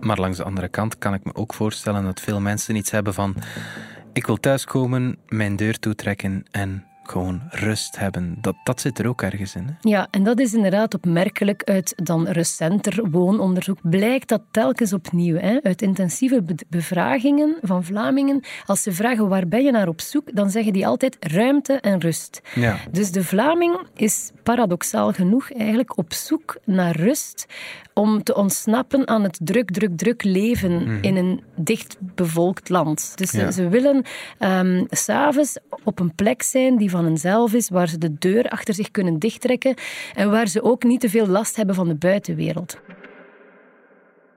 Maar 0.00 0.20
langs 0.20 0.36
de 0.36 0.44
andere 0.44 0.68
kant 0.68 0.98
kan 0.98 1.14
ik 1.14 1.24
me 1.24 1.34
ook 1.34 1.54
voorstellen 1.54 2.04
dat 2.04 2.20
veel 2.20 2.40
mensen 2.40 2.76
iets 2.76 2.90
hebben 2.90 3.14
van... 3.14 3.34
Ik 4.12 4.26
wil 4.26 4.36
thuiskomen, 4.36 5.18
mijn 5.28 5.56
deur 5.56 5.78
toetrekken 5.78 6.44
en 6.50 6.84
gewoon 7.10 7.40
rust 7.50 7.98
hebben. 7.98 8.36
Dat, 8.40 8.54
dat 8.64 8.80
zit 8.80 8.98
er 8.98 9.06
ook 9.08 9.22
ergens 9.22 9.54
in. 9.54 9.64
Hè? 9.66 9.72
Ja, 9.90 10.08
en 10.10 10.24
dat 10.24 10.40
is 10.40 10.54
inderdaad 10.54 10.94
opmerkelijk 10.94 11.62
uit 11.64 11.92
dan 11.96 12.26
recenter 12.28 13.10
woononderzoek. 13.10 13.78
Blijkt 13.82 14.28
dat 14.28 14.42
telkens 14.50 14.92
opnieuw, 14.92 15.36
hè, 15.36 15.58
uit 15.62 15.82
intensieve 15.82 16.42
be- 16.42 16.54
bevragingen 16.68 17.56
van 17.62 17.84
Vlamingen. 17.84 18.40
Als 18.66 18.82
ze 18.82 18.92
vragen 18.92 19.28
waar 19.28 19.48
ben 19.48 19.64
je 19.64 19.70
naar 19.70 19.88
op 19.88 20.00
zoek, 20.00 20.36
dan 20.36 20.50
zeggen 20.50 20.72
die 20.72 20.86
altijd 20.86 21.16
ruimte 21.20 21.72
en 21.72 22.00
rust. 22.00 22.40
Ja. 22.54 22.76
Dus 22.90 23.10
de 23.10 23.24
Vlaming 23.24 23.78
is 23.94 24.30
paradoxaal 24.42 25.12
genoeg 25.12 25.52
eigenlijk 25.52 25.98
op 25.98 26.12
zoek 26.12 26.56
naar 26.64 26.96
rust 26.96 27.46
om 27.94 28.22
te 28.22 28.34
ontsnappen 28.34 29.08
aan 29.08 29.22
het 29.22 29.38
druk, 29.42 29.70
druk, 29.70 29.96
druk 29.96 30.22
leven 30.24 30.98
in 31.02 31.16
een 31.16 31.42
dicht 31.56 31.96
bevolkt 32.00 32.68
land. 32.68 33.12
Dus 33.14 33.30
ze- 33.30 33.38
Ja. 33.38 33.50
ze 33.50 33.68
willen 33.68 34.02
s 34.90 35.02
s'avonds 35.04 35.58
op 35.84 35.98
een 36.00 36.14
plek 36.14 36.42
zijn 36.42 36.76
die 36.76 36.90
van 36.94 37.04
henzelf 37.04 37.52
is, 37.52 37.68
waar 37.68 37.88
ze 37.88 37.98
de 37.98 38.14
deur 38.18 38.48
achter 38.48 38.74
zich 38.74 38.90
kunnen 38.90 39.18
dichttrekken 39.18 39.74
en 40.14 40.30
waar 40.30 40.48
ze 40.48 40.62
ook 40.62 40.82
niet 40.84 41.00
te 41.00 41.08
veel 41.08 41.26
last 41.26 41.56
hebben 41.56 41.74
van 41.74 41.88
de 41.88 41.94
buitenwereld. 41.94 42.78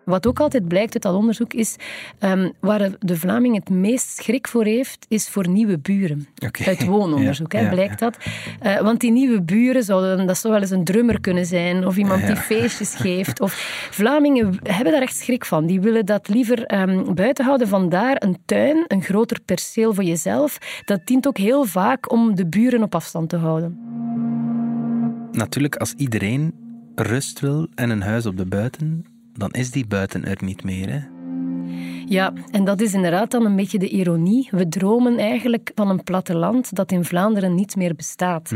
Wat 0.07 0.27
ook 0.27 0.39
altijd 0.39 0.67
blijkt 0.67 0.93
uit 0.93 1.03
dat 1.03 1.15
onderzoek 1.15 1.53
is, 1.53 1.75
ehm, 2.19 2.49
waar 2.59 2.89
de 2.99 3.17
Vlaming 3.17 3.55
het 3.55 3.69
meest 3.69 4.17
schrik 4.17 4.47
voor 4.47 4.65
heeft, 4.65 5.05
is 5.09 5.29
voor 5.29 5.49
nieuwe 5.49 5.79
buren. 5.79 6.27
Uit 6.65 6.85
woononderzoek 6.85 7.51
Ja, 7.53 7.59
hè, 7.59 7.65
ja, 7.65 7.71
blijkt 7.71 7.99
dat. 7.99 8.17
Eh, 8.59 8.79
want 8.79 8.99
die 8.99 9.11
nieuwe 9.11 9.41
buren, 9.41 9.83
zouden, 9.83 10.27
dat 10.27 10.37
zou 10.37 10.53
wel 10.53 10.61
eens 10.61 10.71
een 10.71 10.83
drummer 10.83 11.21
kunnen 11.21 11.45
zijn, 11.45 11.87
of 11.87 11.97
iemand 11.97 12.27
die 12.27 12.35
feestjes 12.35 12.95
geeft. 13.05 13.41
Of 13.41 13.53
Vlamingen 13.91 14.59
hebben 14.63 14.93
daar 14.93 15.01
echt 15.01 15.17
schrik 15.17 15.45
van. 15.45 15.65
Die 15.65 15.81
willen 15.81 16.05
dat 16.05 16.27
liever 16.27 16.65
ehm, 16.65 17.13
buiten 17.13 17.45
houden. 17.45 17.67
Vandaar 17.67 18.15
een 18.19 18.37
tuin, 18.45 18.85
een 18.87 19.03
groter 19.03 19.39
perceel 19.45 19.93
voor 19.93 20.03
jezelf. 20.03 20.57
Dat 20.85 21.05
dient 21.05 21.27
ook 21.27 21.37
heel 21.37 21.65
vaak 21.65 22.11
om 22.11 22.35
de 22.35 22.47
buren 22.47 22.83
op 22.83 22.95
afstand 22.95 23.29
te 23.29 23.37
houden. 23.37 23.79
Natuurlijk, 25.31 25.75
als 25.75 25.93
iedereen 25.93 26.53
rust 26.95 27.39
wil 27.39 27.67
en 27.75 27.89
een 27.89 28.01
huis 28.01 28.25
op 28.25 28.37
de 28.37 28.45
buiten, 28.45 29.05
dan 29.37 29.51
is 29.51 29.71
die 29.71 29.87
buiten 29.87 30.25
er 30.25 30.37
niet 30.43 30.63
meer. 30.63 30.89
Hè? 30.91 30.99
Ja, 32.09 32.33
en 32.51 32.63
dat 32.65 32.81
is 32.81 32.93
inderdaad 32.93 33.31
dan 33.31 33.45
een 33.45 33.55
beetje 33.55 33.79
de 33.79 33.89
ironie. 33.89 34.47
We 34.51 34.67
dromen 34.69 35.17
eigenlijk 35.17 35.71
van 35.75 35.89
een 35.89 36.03
platteland 36.03 36.75
dat 36.75 36.91
in 36.91 37.03
Vlaanderen 37.05 37.55
niet 37.55 37.75
meer 37.75 37.95
bestaat. 37.95 38.49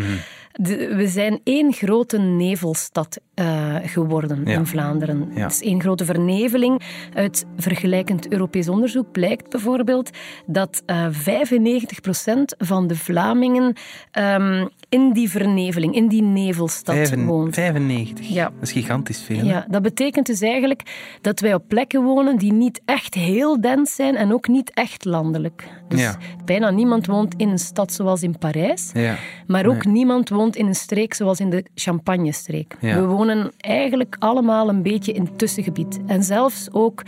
De- 0.52 0.96
we 0.96 1.08
zijn 1.08 1.40
één 1.44 1.74
grote 1.74 2.18
nevelstad 2.18 3.20
eh, 3.34 3.76
geworden 3.84 4.42
Ja. 4.46 4.58
in 4.58 4.66
Vlaanderen. 4.66 5.32
Ja. 5.36 5.42
Het 5.42 5.52
is 5.52 5.62
één 5.62 5.82
grote 5.82 6.06
verneveling. 6.06 6.82
Uit 7.14 7.46
vergelijkend 7.58 8.32
Europees 8.32 8.70
onderzoek 8.70 9.12
blijkt 9.12 9.50
bijvoorbeeld 9.50 10.10
dat 10.46 10.84
eh 10.86 11.08
95% 11.12 12.56
van 12.58 12.88
de 12.88 12.96
Vlamingen 12.96 13.74
ehm, 14.12 14.68
in 14.92 15.14
die 15.14 15.30
verneveling, 15.30 15.96
in 15.96 16.08
die 16.08 16.22
nevelstad 16.22 17.16
woont. 17.16 17.54
95. 17.54 18.28
Ja. 18.28 18.44
Dat 18.44 18.54
is 18.62 18.72
gigantisch 18.72 19.22
veel. 19.22 19.38
hè? 19.38 19.44
Ja, 19.46 19.66
dat 19.70 19.82
betekent 19.82 20.26
dus 20.26 20.42
eigenlijk 20.42 20.82
dat 21.22 21.40
wij 21.40 21.54
op 21.54 21.64
plekken 21.68 22.04
wonen 22.04 22.38
die 22.38 22.54
niet 22.54 22.82
echt 22.86 23.14
heel 23.14 23.62
dens 23.62 23.96
zijn 23.96 24.16
en 24.16 24.34
ook 24.34 24.48
niet 24.48 24.72
echt 24.74 25.06
landelijk. 25.06 25.68
Dus 25.88 26.02
Ja. 26.02 26.18
bijna 26.46 26.70
niemand 26.70 27.06
woont 27.06 27.34
in 27.38 27.50
een 27.50 27.60
stad 27.60 27.94
zoals 27.94 28.24
in 28.24 28.38
Parijs, 28.38 28.90
Ja. 28.94 29.16
maar 29.48 29.66
ook 29.66 29.86
niemand 29.86 30.30
woont 30.30 30.56
in 30.56 30.66
een 30.68 30.76
streek 30.76 31.14
zoals 31.14 31.40
in 31.40 31.50
de 31.50 31.66
Champagne-streek. 31.76 32.76
Ja. 32.82 32.96
We 33.02 33.06
wonen 33.06 33.52
eigenlijk 33.58 34.16
allemaal 34.20 34.70
een 34.70 34.82
beetje 34.82 35.12
in 35.12 35.24
het 35.24 35.38
tussengebied. 35.38 36.00
En 36.08 36.24
zelfs 36.24 36.68
ook 36.72 37.04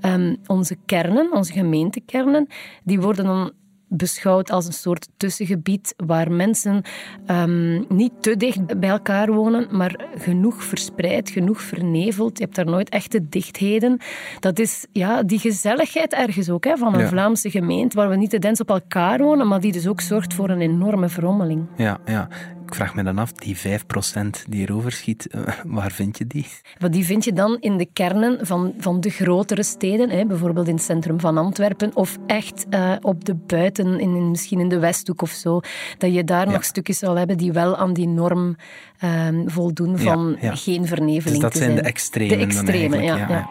ehm, 0.00 0.34
onze 0.46 0.76
kernen, 0.86 1.32
onze 1.32 1.52
gemeentekernen, 1.52 2.46
die 2.84 3.00
worden 3.00 3.24
dan 3.24 3.52
beschouwd 3.88 4.50
als 4.50 4.66
een 4.66 4.72
soort 4.72 5.08
tussengebied 5.16 5.94
waar 5.96 6.32
mensen 6.32 6.82
ehm, 7.26 7.82
niet 7.88 8.12
te 8.20 8.36
dicht 8.36 8.80
bij 8.80 8.88
elkaar 8.88 9.32
wonen, 9.32 9.76
maar 9.76 10.06
genoeg 10.16 10.62
verspreid, 10.64 11.30
genoeg 11.30 11.60
verneveld. 11.60 12.38
Je 12.38 12.44
hebt 12.44 12.56
daar 12.56 12.66
nooit 12.66 12.88
echte 12.88 13.28
dichtheden. 13.28 13.98
Dat 14.40 14.58
is 14.58 14.86
ja, 14.92 15.22
die 15.22 15.38
gezelligheid 15.38 16.12
ergens 16.12 16.50
ook 16.50 16.64
hè, 16.64 16.76
van 16.76 16.94
een 16.94 17.00
Ja. 17.00 17.08
Vlaamse 17.08 17.50
gemeente, 17.50 17.96
waar 17.96 18.08
we 18.08 18.16
niet 18.16 18.30
te 18.30 18.38
dens 18.38 18.60
op 18.60 18.70
elkaar 18.70 19.18
wonen, 19.18 19.48
maar 19.48 19.60
die 19.60 19.72
dus 19.72 19.86
ook 19.86 20.00
zorgt 20.00 20.34
voor 20.34 20.50
een 20.50 20.60
enorme 20.60 21.08
verrommeling. 21.08 21.66
Ja, 21.76 21.98
ja. 22.04 22.28
Ik 22.68 22.74
vraag 22.74 22.94
me 22.94 23.02
dan 23.02 23.18
af, 23.18 23.32
die 23.32 23.56
5% 23.56 23.60
die 24.48 24.68
erover 24.68 24.92
schiet, 24.92 25.26
eh, 25.26 25.40
waar 25.66 25.90
vind 25.92 26.18
je 26.18 26.26
die? 26.26 26.46
Want 26.78 26.92
die 26.92 27.04
vind 27.04 27.24
je 27.24 27.32
dan 27.32 27.56
in 27.60 27.76
de 27.76 27.86
kernen 27.92 28.46
van, 28.46 28.72
van 28.78 29.00
de 29.00 29.10
grotere 29.10 29.62
steden, 29.62 30.10
hè, 30.10 30.26
bijvoorbeeld 30.26 30.68
in 30.68 30.74
het 30.74 30.82
centrum 30.82 31.20
van 31.20 31.38
Antwerpen, 31.38 31.90
of 31.96 32.16
echt 32.26 32.66
eh, 32.70 32.92
op 33.00 33.24
de 33.24 33.34
buiten, 33.34 34.00
in, 34.00 34.14
in- 34.14 34.30
misschien 34.30 34.60
in 34.60 34.68
de 34.68 34.78
Westhoek 34.78 35.22
of 35.22 35.30
zo, 35.30 35.60
dat 35.98 36.14
je 36.14 36.24
daar 36.24 36.46
Ja. 36.46 36.52
nog 36.52 36.64
stukjes 36.64 36.98
zal 36.98 37.14
hebben 37.16 37.36
die 37.36 37.52
wel 37.52 37.76
aan 37.76 37.92
die 37.92 38.08
norm 38.08 38.56
ehm, 38.98 39.48
voldoen 39.48 39.98
van 39.98 40.36
Ja, 40.40 40.48
ja. 40.48 40.54
geen 40.56 40.86
verneveling 40.86 41.24
Dus 41.24 41.38
dat 41.38 41.52
te 41.52 41.58
zijn 41.58 41.70
zijn. 41.70 41.82
de 41.82 41.88
extremen. 41.88 42.38
De 42.38 42.46
dan 42.46 42.48
extremen, 42.56 43.02
ja, 43.02 43.48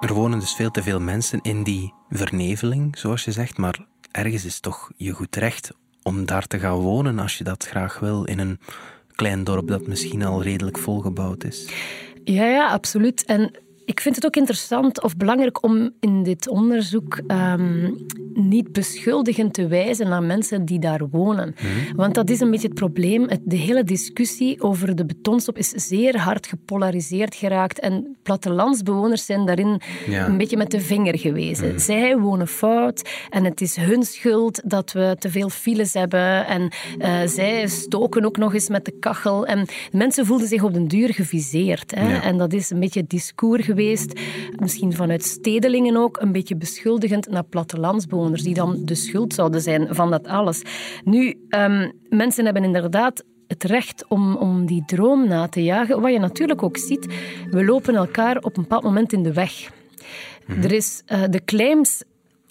Er 0.00 0.14
wonen 0.14 0.38
dus 0.38 0.54
veel 0.54 0.70
te 0.70 0.82
veel 0.82 1.00
mensen 1.00 1.40
in 1.42 1.62
die 1.62 1.94
verneveling, 2.10 2.98
zoals 2.98 3.24
je 3.24 3.32
zegt, 3.32 3.58
maar 3.58 3.86
ergens 4.10 4.44
is 4.44 4.60
toch 4.60 4.90
je 4.96 5.12
goed 5.12 5.36
recht 5.36 5.72
om 6.02 6.26
daar 6.26 6.46
te 6.46 6.58
gaan 6.58 6.78
wonen 6.78 7.18
als 7.18 7.38
je 7.38 7.44
dat 7.44 7.66
graag 7.66 7.98
wil, 7.98 8.24
in 8.24 8.38
een 8.38 8.58
klein 9.14 9.44
dorp 9.44 9.68
dat 9.68 9.86
misschien 9.86 10.24
al 10.24 10.42
redelijk 10.42 10.78
volgebouwd 10.78 11.44
is. 11.44 11.68
Ja, 12.24 12.44
ja, 12.44 12.70
absoluut. 12.70 13.24
En 13.24 13.50
ik 13.84 14.00
vind 14.00 14.14
het 14.14 14.26
ook 14.26 14.36
interessant 14.36 15.02
of 15.02 15.16
belangrijk 15.16 15.62
om 15.62 15.90
in 16.00 16.22
dit 16.22 16.48
onderzoek 16.48 17.20
ehm, 17.26 17.90
niet 18.36 18.72
beschuldigend 18.72 19.54
te 19.54 19.66
wijzen 19.66 20.08
naar 20.08 20.22
mensen 20.22 20.64
die 20.64 20.78
daar 20.78 21.08
wonen. 21.10 21.54
Want 21.96 22.14
dat 22.14 22.30
is 22.30 22.40
een 22.40 22.50
beetje 22.50 22.66
het 22.68 22.76
probleem. 22.76 23.28
De 23.44 23.56
hele 23.56 23.84
discussie 23.84 24.62
over 24.62 24.96
de 24.96 25.06
betonstop 25.06 25.58
is 25.58 25.68
zeer 25.68 26.18
hard 26.18 26.46
gepolariseerd 26.46 27.34
geraakt. 27.34 27.80
En 27.80 28.16
plattelandsbewoners 28.22 29.24
zijn 29.26 29.46
daarin 29.46 29.80
Ja. 30.08 30.26
een 30.28 30.36
beetje 30.38 30.56
met 30.56 30.70
de 30.70 30.80
vinger 30.80 31.18
gewezen. 31.18 31.80
Zij 31.80 32.18
wonen 32.18 32.48
fout 32.48 33.08
en 33.30 33.44
het 33.44 33.60
is 33.60 33.76
hun 33.76 34.02
schuld 34.02 34.60
dat 34.64 34.92
we 34.92 35.16
te 35.18 35.30
veel 35.30 35.48
files 35.48 35.92
hebben. 35.94 36.46
En 36.46 36.68
eh, 36.98 37.18
zij 37.26 37.66
stoken 37.68 38.24
ook 38.24 38.36
nog 38.36 38.54
eens 38.54 38.68
met 38.68 38.84
de 38.84 38.94
kachel. 39.00 39.46
En 39.46 39.66
mensen 39.92 40.26
voelden 40.26 40.48
zich 40.48 40.62
op 40.62 40.72
den 40.74 40.88
duur 40.88 41.14
geviseerd. 41.14 41.94
Hè? 41.94 42.08
Ja. 42.08 42.22
En 42.22 42.38
dat 42.38 42.52
is 42.52 42.70
een 42.70 42.80
beetje 42.80 43.00
het 43.00 43.10
discours 43.10 43.64
geweest. 43.64 44.20
Misschien 44.56 44.92
vanuit 44.92 45.24
stedelingen 45.24 45.96
ook. 45.96 46.20
Een 46.20 46.32
beetje 46.32 46.56
beschuldigend 46.56 47.28
naar 47.30 47.44
plattelandsbewoners. 47.44 48.24
Die 48.32 48.54
dan 48.54 48.78
de 48.84 48.94
schuld 48.94 49.34
zouden 49.34 49.60
zijn 49.60 49.86
van 49.90 50.10
dat 50.10 50.26
alles. 50.26 50.62
Nu, 51.04 51.34
ehm, 51.48 51.90
mensen 52.08 52.44
hebben 52.44 52.64
inderdaad 52.64 53.24
het 53.46 53.64
recht 53.64 54.04
om, 54.08 54.36
om 54.36 54.66
die 54.66 54.82
droom 54.86 55.28
na 55.28 55.48
te 55.48 55.62
jagen. 55.64 56.00
Wat 56.00 56.12
je 56.12 56.18
natuurlijk 56.18 56.62
ook 56.62 56.76
ziet, 56.76 57.06
we 57.50 57.64
lopen 57.64 57.94
elkaar 57.94 58.36
op 58.36 58.56
een 58.56 58.62
bepaald 58.62 58.82
moment 58.82 59.12
in 59.12 59.22
de 59.22 59.32
weg. 59.32 59.70
Er 60.62 60.72
is 60.72 61.02
eh, 61.06 61.22
de 61.30 61.44
claims 61.44 62.02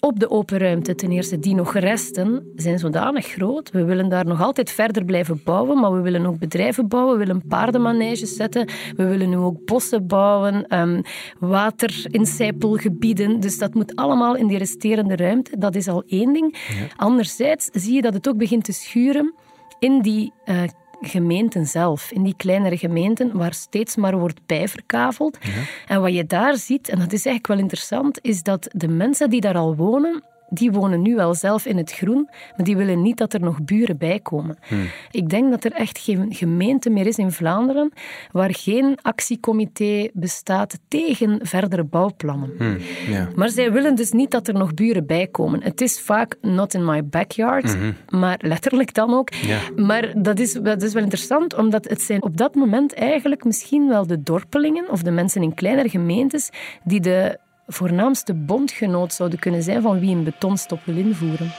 op 0.06 0.20
de 0.20 0.30
open 0.30 0.58
ruimte, 0.58 0.94
ten 0.94 1.10
eerste, 1.10 1.38
die 1.38 1.54
nog 1.54 1.74
resten, 1.74 2.52
zijn 2.56 2.78
zodanig 2.78 3.26
groot. 3.26 3.70
We 3.70 3.84
willen 3.84 4.08
daar 4.08 4.26
nog 4.26 4.42
altijd 4.42 4.70
verder 4.70 5.04
blijven 5.04 5.40
bouwen, 5.44 5.80
maar 5.80 5.92
we 5.92 6.00
willen 6.00 6.26
ook 6.26 6.38
bedrijven 6.38 6.88
bouwen, 6.88 7.18
we 7.18 7.24
willen 7.24 7.46
paardenmaneges 7.48 8.36
zetten, 8.36 8.68
we 8.96 9.06
willen 9.06 9.28
nu 9.28 9.36
ook 9.36 9.64
bossen 9.64 10.06
bouwen, 10.06 10.78
um, 10.78 11.02
waterincijpelgebieden. 11.38 13.40
Dus 13.40 13.58
dat 13.58 13.74
moet 13.74 13.96
allemaal 13.96 14.36
in 14.36 14.46
die 14.46 14.58
resterende 14.58 15.16
ruimte. 15.16 15.58
Dat 15.58 15.74
is 15.74 15.88
al 15.88 16.02
één 16.06 16.32
ding. 16.32 16.56
Anderzijds 16.96 17.68
zie 17.72 17.94
je 17.94 18.02
dat 18.02 18.14
het 18.14 18.28
ook 18.28 18.38
begint 18.38 18.64
te 18.64 18.72
schuren 18.72 19.34
in 19.78 20.02
die 20.02 20.32
uh, 20.44 20.62
gemeenten 21.00 21.66
zelf, 21.66 22.10
in 22.10 22.22
die 22.22 22.34
kleinere 22.36 22.78
gemeenten, 22.78 23.36
waar 23.36 23.54
steeds 23.54 23.96
maar 23.96 24.18
wordt 24.18 24.40
bijverkaveld. 24.46 25.38
Ja. 25.40 25.50
En 25.86 26.00
wat 26.00 26.14
je 26.14 26.26
daar 26.26 26.56
ziet, 26.56 26.88
en 26.88 26.98
dat 26.98 27.12
is 27.12 27.26
eigenlijk 27.26 27.46
wel 27.46 27.58
interessant, 27.58 28.18
is 28.22 28.42
dat 28.42 28.68
de 28.72 28.88
mensen 28.88 29.30
die 29.30 29.40
daar 29.40 29.56
al 29.56 29.76
wonen, 29.76 30.22
die 30.48 30.72
wonen 30.72 31.02
nu 31.02 31.14
wel 31.14 31.34
zelf 31.34 31.66
in 31.66 31.76
het 31.76 31.92
groen, 31.92 32.28
maar 32.56 32.66
die 32.66 32.76
willen 32.76 33.02
niet 33.02 33.16
dat 33.16 33.32
er 33.32 33.40
nog 33.40 33.62
buren 33.62 33.98
bij 33.98 34.20
komen. 34.20 34.58
Hmm. 34.68 34.86
Ik 35.10 35.28
denk 35.28 35.50
dat 35.50 35.64
er 35.64 35.72
echt 35.72 35.98
geen 35.98 36.34
gemeente 36.34 36.90
meer 36.90 37.06
is 37.06 37.18
in 37.18 37.32
Vlaanderen 37.32 37.92
waar 38.32 38.54
geen 38.54 38.98
actiecomité 39.02 40.08
bestaat 40.12 40.78
tegen 40.88 41.38
verdere 41.42 41.84
bouwplannen. 41.84 42.50
Hmm. 42.58 42.78
Maar 43.34 43.48
zij 43.48 43.72
willen 43.72 43.94
dus 43.94 44.12
niet 44.12 44.30
dat 44.30 44.48
er 44.48 44.54
nog 44.54 44.74
buren 44.74 45.06
bij 45.06 45.26
komen. 45.26 45.62
Het 45.62 45.80
is 45.80 46.00
vaak 46.00 46.36
not 46.40 46.74
in 46.74 46.84
my 46.84 47.04
backyard, 47.04 47.64
mhm. 47.64 47.92
maar 48.08 48.38
letterlijk 48.42 48.94
dan 48.94 49.14
ook. 49.14 49.28
Maar 49.76 50.22
dat 50.22 50.38
is, 50.38 50.52
dat 50.52 50.82
is 50.82 50.92
wel 50.92 51.02
interessant, 51.02 51.54
omdat 51.54 51.88
het 51.88 52.02
zijn 52.02 52.22
op 52.22 52.36
dat 52.36 52.54
moment 52.54 52.94
eigenlijk 52.94 53.44
misschien 53.44 53.88
wel 53.88 54.06
de 54.06 54.22
dorpelingen 54.22 54.90
of 54.90 55.02
de 55.02 55.10
mensen 55.10 55.42
in 55.42 55.54
kleinere 55.54 55.88
gemeentes 55.88 56.50
die 56.84 57.00
de 57.00 57.38
voornaamste 57.66 58.34
bondgenoot 58.34 59.12
zouden 59.12 59.38
kunnen 59.38 59.62
zijn 59.62 59.82
van 59.82 59.98
wie 59.98 60.16
een 60.16 60.24
betonstop 60.24 60.80
wil 60.84 60.96
invoeren. 60.96 61.52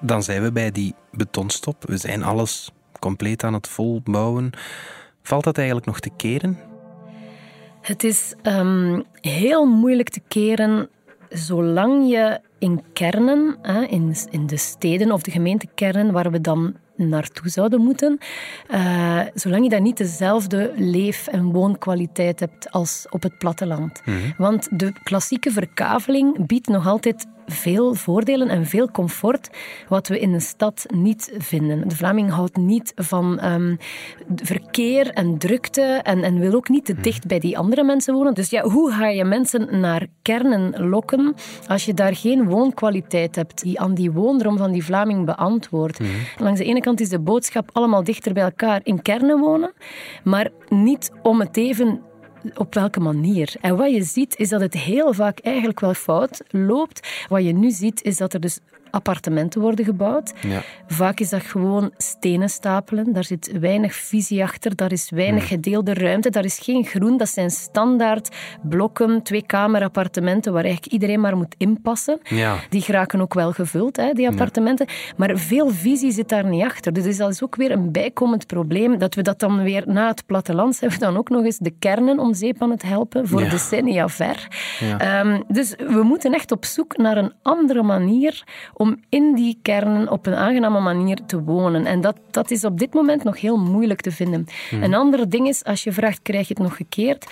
Dan 0.00 0.22
zijn 0.22 0.42
we 0.42 0.52
bij 0.52 0.70
die 0.70 0.94
betonstop. 1.10 1.84
We 1.86 1.96
zijn 1.96 2.22
alles 2.22 2.70
compleet 3.00 3.44
aan 3.44 3.54
het 3.54 3.68
volbouwen. 3.68 4.50
Valt 5.22 5.44
dat 5.44 5.56
eigenlijk 5.56 5.86
nog 5.86 6.00
te 6.00 6.10
keren? 6.16 6.73
Het 7.84 8.04
is 8.04 8.34
um, 8.42 9.04
heel 9.20 9.66
moeilijk 9.66 10.08
te 10.08 10.20
keren 10.28 10.88
zolang 11.28 12.10
je 12.10 12.40
in 12.58 12.82
kernen, 12.92 13.58
in, 13.88 14.14
in 14.30 14.46
de 14.46 14.56
steden 14.56 15.12
of 15.12 15.22
de 15.22 15.30
gemeentekernen 15.30 16.12
waar 16.12 16.30
we 16.30 16.40
dan 16.40 16.74
naartoe 16.96 17.48
zouden 17.48 17.80
moeten, 17.80 18.18
uh, 18.70 19.20
zolang 19.34 19.62
je 19.62 19.70
daar 19.70 19.80
niet 19.80 19.96
dezelfde 19.96 20.72
leef- 20.76 21.26
en 21.26 21.44
woonkwaliteit 21.44 22.40
hebt 22.40 22.70
als 22.70 23.06
op 23.10 23.22
het 23.22 23.38
platteland. 23.38 24.00
Mhm. 24.04 24.16
Want 24.36 24.68
de 24.78 24.92
klassieke 25.02 25.50
verkaveling 25.50 26.46
biedt 26.46 26.68
nog 26.68 26.86
altijd 26.86 27.26
veel 27.46 27.94
voordelen 27.94 28.48
en 28.48 28.66
veel 28.66 28.90
comfort, 28.90 29.50
wat 29.88 30.08
we 30.08 30.18
in 30.18 30.32
een 30.32 30.40
stad 30.40 30.86
niet 30.94 31.32
vinden. 31.38 31.88
De 31.88 31.96
Vlaming 31.96 32.30
houdt 32.30 32.56
niet 32.56 32.92
van 32.96 33.44
um, 33.44 33.78
verkeer 34.36 35.10
en 35.10 35.38
drukte 35.38 35.82
en, 35.82 36.22
en 36.22 36.38
wil 36.38 36.52
ook 36.52 36.68
niet 36.68 36.84
te 36.84 36.94
dicht 37.00 37.26
bij 37.26 37.38
die 37.38 37.58
andere 37.58 37.84
mensen 37.84 38.14
wonen. 38.14 38.34
Dus 38.34 38.50
ja, 38.50 38.62
hoe 38.62 38.92
ga 38.92 39.08
je 39.08 39.24
mensen 39.24 39.80
naar 39.80 40.06
kernen 40.22 40.88
lokken 40.88 41.34
als 41.66 41.84
je 41.84 41.94
daar 41.94 42.16
geen 42.16 42.44
woonkwaliteit 42.44 43.36
hebt 43.36 43.62
die 43.62 43.80
aan 43.80 43.94
die 43.94 44.10
woondroom 44.10 44.56
van 44.56 44.72
die 44.72 44.84
Vlaming 44.84 45.24
beantwoordt? 45.24 45.98
Mm 45.98 46.06
Langs 46.38 46.58
de 46.58 46.66
ene 46.66 46.80
kant 46.80 47.00
is 47.00 47.08
de 47.08 47.20
boodschap 47.20 47.70
allemaal 47.72 48.04
dichter 48.04 48.32
bij 48.32 48.42
elkaar 48.42 48.80
in 48.82 49.02
kernen 49.02 49.40
wonen, 49.40 49.72
maar 50.24 50.50
niet 50.68 51.10
om 51.22 51.40
het 51.40 51.56
even 51.56 52.00
op 52.54 52.74
welke 52.74 53.00
manier. 53.00 53.54
En 53.60 53.76
wat 53.76 53.92
je 53.92 54.02
ziet, 54.02 54.36
is 54.36 54.48
dat 54.48 54.60
het 54.60 54.74
heel 54.74 55.12
vaak 55.12 55.38
eigenlijk 55.38 55.80
wel 55.80 55.94
fout 55.94 56.42
loopt. 56.50 57.26
Wat 57.28 57.44
je 57.44 57.52
nu 57.52 57.70
ziet, 57.70 58.02
is 58.02 58.16
dat 58.16 58.34
er 58.34 58.40
dus 58.40 58.58
appartementen 58.94 59.60
worden 59.60 59.84
gebouwd. 59.84 60.32
Ja. 60.40 60.62
Vaak 60.86 61.20
is 61.20 61.28
dat 61.28 61.42
gewoon 61.42 61.92
stenen 61.96 62.50
stapelen. 62.50 63.12
Daar 63.12 63.24
zit 63.24 63.58
weinig 63.60 63.94
visie 63.94 64.42
achter. 64.42 64.76
Daar 64.76 64.92
is 64.92 65.10
weinig 65.10 65.48
hmm. 65.48 65.48
gedeelde 65.48 65.94
ruimte. 65.94 66.30
Daar 66.30 66.44
is 66.44 66.58
geen 66.58 66.84
groen. 66.84 67.16
Dat 67.16 67.28
zijn 67.28 67.50
standaard 67.50 68.28
blokken, 68.62 69.22
twee 69.22 69.44
appartementen 69.46 70.52
waar 70.52 70.64
eigenlijk 70.64 70.92
iedereen 70.92 71.20
maar 71.20 71.36
moet 71.36 71.54
inpassen. 71.58 72.18
Ja. 72.24 72.56
Die 72.68 72.80
geraken 72.80 73.20
ook 73.20 73.34
wel 73.34 73.52
gevuld, 73.52 73.96
hè, 73.96 74.12
die 74.12 74.28
appartementen. 74.28 74.86
Maar 75.16 75.36
veel 75.36 75.70
visie 75.70 76.12
zit 76.12 76.28
daar 76.28 76.46
niet 76.46 76.64
achter. 76.64 76.92
Dus 76.92 77.16
dat 77.16 77.30
is 77.30 77.42
ook 77.42 77.56
weer 77.56 77.70
een 77.70 77.92
bijkomend 77.92 78.46
probleem. 78.46 78.98
Dat 78.98 79.14
we 79.14 79.22
dat 79.22 79.38
dan 79.38 79.62
weer 79.62 79.82
na 79.86 80.08
het 80.08 80.26
platteland 80.26 80.80
hebben 80.80 80.98
we 80.98 81.04
dan 81.04 81.16
ook 81.16 81.28
nog 81.28 81.44
eens 81.44 81.58
de 81.58 81.74
kernen 81.78 82.18
om 82.18 82.34
zeep 82.34 82.62
aan 82.62 82.70
het 82.70 82.82
helpen 82.82 83.28
voor 83.28 83.48
decennia 83.48 84.08
ver. 84.08 84.48
Um, 85.02 85.44
dus 85.48 85.74
we 85.76 86.02
moeten 86.02 86.32
echt 86.32 86.52
op 86.52 86.64
zoek 86.64 86.96
naar 86.96 87.16
een 87.16 87.32
andere 87.42 87.82
manier 87.82 88.44
om 88.74 88.83
in 89.08 89.34
die 89.34 89.58
kernen 89.62 90.10
op 90.10 90.26
een 90.26 90.34
aangename 90.34 90.80
manier 90.80 91.18
te 91.26 91.42
wonen. 91.42 91.86
En 91.86 92.00
dat, 92.00 92.16
dat 92.30 92.50
is 92.50 92.64
op 92.64 92.78
dit 92.78 92.94
moment 92.94 93.24
nog 93.24 93.40
heel 93.40 93.56
moeilijk 93.56 94.00
te 94.00 94.10
vinden. 94.10 94.46
Hmm. 94.70 94.82
Een 94.82 94.94
ander 94.94 95.28
ding 95.28 95.48
is, 95.48 95.64
als 95.64 95.84
je 95.84 95.92
vraagt, 95.92 96.22
krijg 96.22 96.48
je 96.48 96.54
het 96.54 96.62
nog 96.62 96.76
gekeerd? 96.76 97.26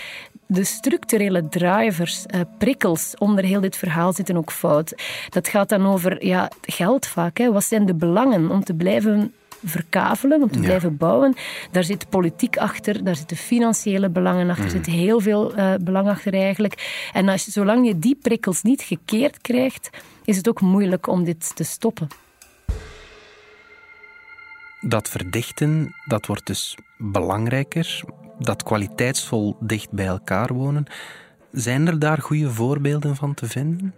De 0.47 0.65
structurele 0.65 1.49
drivers, 1.49 2.27
eh, 2.27 2.41
prikkels 2.59 3.15
onder 3.19 3.45
heel 3.45 3.61
dit 3.61 3.77
verhaal 3.77 4.13
zitten 4.13 4.37
ook 4.37 4.53
fout. 4.53 4.95
Dat 5.29 5.49
gaat 5.49 5.69
dan 5.69 5.87
over 5.87 6.27
ja, 6.27 6.51
geld 6.61 7.07
vaak. 7.07 7.39
Hè. 7.39 7.53
Wat 7.53 7.65
zijn 7.65 7.87
de 7.87 7.95
belangen 7.95 8.51
om 8.51 8.65
te 8.65 8.75
blijven 8.75 9.33
verkavelen, 9.65 10.43
om 10.43 10.51
te 10.51 10.61
blijven 10.61 10.97
bouwen. 10.97 11.35
Daar 11.71 11.85
zit 11.85 12.09
politiek 12.09 12.57
achter, 12.57 13.05
daar 13.05 13.17
zitten 13.17 13.37
financiële 13.37 14.11
belangen 14.11 14.51
achter, 14.51 14.65
er 14.65 14.71
hmm. 14.71 14.85
zit 14.85 14.95
heel 14.95 15.21
veel 15.21 15.59
uh, 15.59 15.75
belang 15.81 16.09
achter 16.09 16.35
eigenlijk. 16.35 17.09
En 17.13 17.29
als, 17.29 17.45
zolang 17.45 17.87
je 17.87 17.99
die 17.99 18.19
prikkels 18.23 18.63
niet 18.63 18.83
gekeerd 18.83 19.41
krijgt, 19.41 19.91
is 20.25 20.37
het 20.37 20.49
ook 20.49 20.61
moeilijk 20.61 21.07
om 21.07 21.25
dit 21.25 21.57
te 21.57 21.65
stoppen. 21.65 22.09
Dat 24.81 25.09
verdichten, 25.09 25.95
dat 26.05 26.27
wordt 26.27 26.47
dus 26.47 26.77
belangrijker. 26.99 28.05
Dat 28.39 28.63
kwaliteitsvol 28.63 29.57
dicht 29.61 29.91
bij 29.91 30.07
elkaar 30.07 30.55
wonen. 30.55 30.87
Zijn 31.53 31.87
er 31.87 31.99
daar 31.99 32.19
goede 32.19 32.51
voorbeelden 32.51 33.17
van 33.17 33.35
te 33.35 33.47
vinden? 33.47 33.95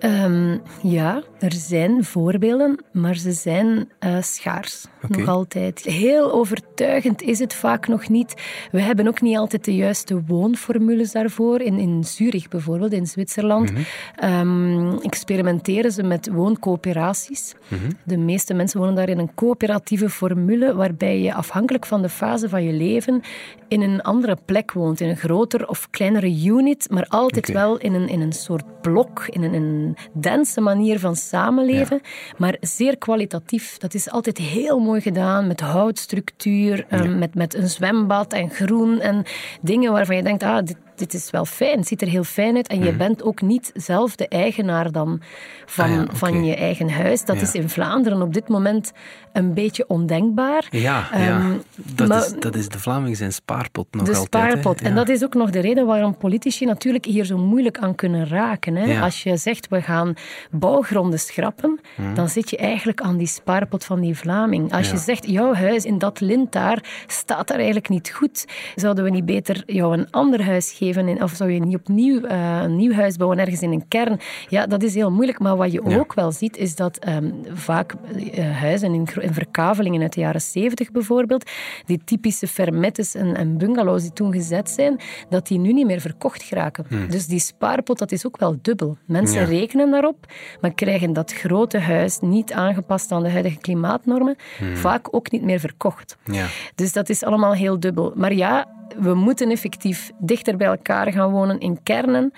Ehm, 0.00 0.58
ja, 0.82 1.22
er 1.38 1.52
zijn 1.52 2.04
voorbeelden, 2.04 2.84
maar 2.92 3.16
ze 3.16 3.32
zijn 3.32 3.88
uh, 4.00 4.16
schaars. 4.20 4.86
Nog 5.08 5.28
altijd. 5.28 5.80
Heel 5.82 6.32
overtuigend 6.32 7.22
is 7.22 7.38
het 7.38 7.54
vaak 7.54 7.88
nog 7.88 8.08
niet. 8.08 8.34
We 8.72 8.80
hebben 8.80 9.08
ook 9.08 9.20
niet 9.20 9.36
altijd 9.36 9.64
de 9.64 9.74
juiste 9.74 10.22
woonformules 10.26 11.12
daarvoor. 11.12 11.60
In, 11.60 11.78
in 11.78 12.04
Zurich 12.04 12.48
bijvoorbeeld, 12.48 12.92
in 12.92 13.06
Zwitserland, 13.06 13.72
mhm. 13.72 13.80
ehm, 14.16 14.96
experimenteren 14.98 15.92
ze 15.92 16.02
met 16.02 16.28
wooncoöperaties. 16.32 17.54
Mhm. 17.68 17.90
De 18.04 18.16
meeste 18.16 18.54
mensen 18.54 18.80
wonen 18.80 18.94
daar 18.94 19.08
in 19.08 19.18
een 19.18 19.34
coöperatieve 19.34 20.10
formule, 20.10 20.74
waarbij 20.74 21.20
je 21.20 21.34
afhankelijk 21.34 21.86
van 21.86 22.02
de 22.02 22.08
fase 22.08 22.48
van 22.48 22.64
je 22.64 22.72
leven 22.72 23.22
in 23.70 23.80
een 23.80 24.02
andere 24.02 24.36
plek 24.44 24.72
woont, 24.72 25.00
in 25.00 25.08
een 25.08 25.16
groter 25.16 25.68
of 25.68 25.90
kleinere 25.90 26.44
unit, 26.44 26.90
maar 26.90 27.06
altijd 27.08 27.52
wel 27.52 27.78
in 27.78 27.94
een, 27.94 28.08
in 28.08 28.20
een 28.20 28.32
soort 28.32 28.80
blok, 28.80 29.26
in 29.26 29.42
een, 29.42 29.54
in 29.54 29.62
een 29.62 29.89
dense 30.12 30.60
manier 30.60 30.98
van 30.98 31.16
samenleven, 31.16 32.00
maar 32.36 32.56
zeer 32.60 32.98
kwalitatief. 32.98 33.78
Dat 33.78 33.94
is 33.94 34.10
altijd 34.10 34.38
heel 34.38 34.78
mooi 34.78 35.00
gedaan, 35.00 35.46
met 35.46 35.60
houtstructuur, 35.60 36.86
ehm, 36.88 37.18
met, 37.18 37.34
met 37.34 37.54
een 37.54 37.68
zwembad 37.68 38.32
en 38.32 38.50
groen 38.50 39.00
en 39.00 39.24
dingen 39.60 39.92
waarvan 39.92 40.16
je 40.16 40.22
denkt, 40.22 40.42
ah, 40.42 40.64
dit, 40.64 40.76
dit 41.00 41.14
is 41.14 41.30
wel 41.30 41.44
fijn, 41.44 41.78
het 41.78 41.86
ziet 41.86 42.02
er 42.02 42.08
heel 42.08 42.24
fijn 42.24 42.56
uit. 42.56 42.68
En 42.68 42.78
je 42.78 42.88
mhm. 42.88 42.96
bent 42.96 43.22
ook 43.22 43.40
niet 43.40 43.70
zelf 43.74 44.16
de 44.16 44.28
eigenaar 44.28 44.92
dan 44.92 45.20
van, 45.66 46.08
ah 46.08 46.14
van 46.14 46.44
je 46.44 46.54
eigen 46.54 46.90
huis. 46.90 47.24
Dat 47.24 47.40
is 47.40 47.54
in 47.54 47.68
Vlaanderen 47.68 48.22
op 48.22 48.34
dit 48.34 48.48
moment 48.48 48.92
een 49.32 49.54
beetje 49.54 49.84
ondenkbaar. 49.88 50.66
Ja, 50.70 51.12
ehm, 51.12 51.52
Dat, 51.74 52.24
is, 52.24 52.32
dat 52.38 52.54
is 52.54 52.68
de 52.68 52.78
Vlaming 52.78 53.16
zijn 53.16 53.32
spaarpot 53.32 53.86
nog 53.90 54.02
de 54.02 54.16
altijd. 54.16 54.42
De 54.42 54.50
spaarpot. 54.50 54.80
En 54.80 54.94
dat 54.94 55.08
is 55.08 55.24
ook 55.24 55.34
nog 55.34 55.50
de 55.50 55.60
reden 55.60 55.86
waarom 55.86 56.16
politici 56.16 56.64
natuurlijk 56.64 57.04
hier 57.04 57.24
zo 57.24 57.38
moeilijk 57.38 57.78
aan 57.78 57.94
kunnen 57.94 58.28
raken. 58.28 58.76
Hè. 58.76 59.00
Als 59.00 59.22
je 59.22 59.36
zegt, 59.36 59.68
we 59.68 59.82
gaan 59.82 60.14
bouwgronden 60.50 61.18
schrappen, 61.18 61.80
mhm. 61.96 62.14
dan 62.14 62.28
zit 62.28 62.50
je 62.50 62.56
eigenlijk 62.56 63.00
aan 63.00 63.16
die 63.16 63.26
spaarpot 63.26 63.84
van 63.84 64.00
die 64.00 64.16
Vlaming. 64.16 64.72
Als 64.72 64.90
je 64.90 64.96
zegt, 64.96 65.26
jouw 65.26 65.54
huis 65.54 65.84
in 65.84 65.98
dat 65.98 66.20
lint 66.20 66.52
daar 66.52 67.04
staat 67.06 67.48
daar 67.48 67.56
eigenlijk 67.56 67.88
niet 67.88 68.10
goed, 68.10 68.44
zouden 68.74 69.04
we 69.04 69.10
niet 69.10 69.26
beter 69.26 69.62
jou 69.66 69.98
een 69.98 70.10
ander 70.10 70.44
huis 70.44 70.72
geven 70.72 70.89
in, 70.96 71.22
of 71.22 71.32
zou 71.32 71.50
je 71.50 71.60
niet 71.60 71.76
opnieuw 71.76 72.20
uh, 72.20 72.60
een 72.62 72.76
nieuw 72.76 72.92
huis 72.92 73.16
bouwen 73.16 73.38
ergens 73.38 73.62
in 73.62 73.72
een 73.72 73.88
kern? 73.88 74.20
Ja, 74.48 74.66
dat 74.66 74.82
is 74.82 74.94
heel 74.94 75.10
moeilijk. 75.10 75.38
Maar 75.38 75.56
wat 75.56 75.72
je 75.72 75.82
ook 75.98 76.14
wel 76.14 76.32
ziet, 76.32 76.56
is 76.56 76.76
dat 76.76 77.08
um, 77.08 77.34
vaak 77.52 77.94
uh, 78.16 78.56
huizen 78.58 78.94
in, 78.94 79.08
in, 79.20 79.34
verkavelingen 79.34 80.02
uit 80.02 80.12
de 80.12 80.20
jaren 80.20 80.40
70 80.40 80.90
bijvoorbeeld, 80.90 81.50
die 81.86 82.00
typische 82.04 82.46
fermettes 82.46 83.14
en, 83.14 83.36
en, 83.36 83.58
bungalows 83.58 84.02
die 84.02 84.12
toen 84.12 84.32
gezet 84.32 84.70
zijn, 84.70 85.00
dat 85.28 85.46
die 85.46 85.58
nu 85.58 85.72
niet 85.72 85.86
meer 85.86 86.00
verkocht 86.00 86.42
geraken. 86.42 86.84
Hmm. 86.88 87.10
Dus 87.10 87.26
die 87.26 87.40
spaarpot, 87.40 87.98
dat 87.98 88.12
is 88.12 88.26
ook 88.26 88.36
wel 88.36 88.58
dubbel. 88.62 88.96
Mensen 89.04 89.44
rekenen 89.44 89.90
daarop, 89.90 90.32
maar 90.60 90.72
krijgen 90.74 91.12
dat 91.12 91.32
grote 91.32 91.78
huis 91.78 92.18
niet 92.20 92.52
aangepast 92.52 93.12
aan 93.12 93.22
de 93.22 93.30
huidige 93.30 93.58
klimaatnormen, 93.58 94.36
hmm. 94.58 94.76
vaak 94.76 95.14
ook 95.14 95.30
niet 95.30 95.42
meer 95.42 95.60
verkocht. 95.60 96.16
Ja. 96.24 96.46
Dus 96.74 96.92
dat 96.92 97.08
is 97.08 97.24
allemaal 97.24 97.52
heel 97.52 97.80
dubbel. 97.80 98.12
Maar 98.16 98.34
ja, 98.34 98.66
we 98.98 99.14
moeten 99.14 99.50
effectief 99.50 100.10
dichter 100.18 100.56
bij 100.56 100.66
elkaar 100.66 101.12
gaan 101.12 101.30
wonen 101.30 101.58
in 101.58 101.82
kernen. 101.82 102.32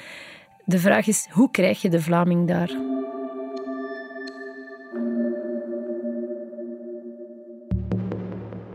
De 0.65 0.79
vraag 0.79 1.07
is, 1.07 1.29
hoe 1.31 1.51
krijg 1.51 1.83
je 1.83 1.89
de 1.89 2.03
Vlaming 2.03 2.49
daar? 2.49 2.71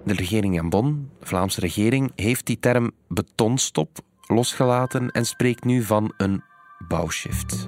De 0.04 0.13
regering 0.13 0.56
in 0.56 0.70
Bonn, 0.70 1.10
de 1.20 1.26
Vlaamse 1.26 1.60
regering, 1.60 2.12
heeft 2.16 2.46
die 2.46 2.60
term 2.60 2.92
betonstop 3.08 3.98
losgelaten 4.28 5.12
en 5.12 5.26
spreekt 5.26 5.63
nu 5.63 5.84
van 5.84 6.13
een 6.18 6.44
bouwshift. 6.88 7.67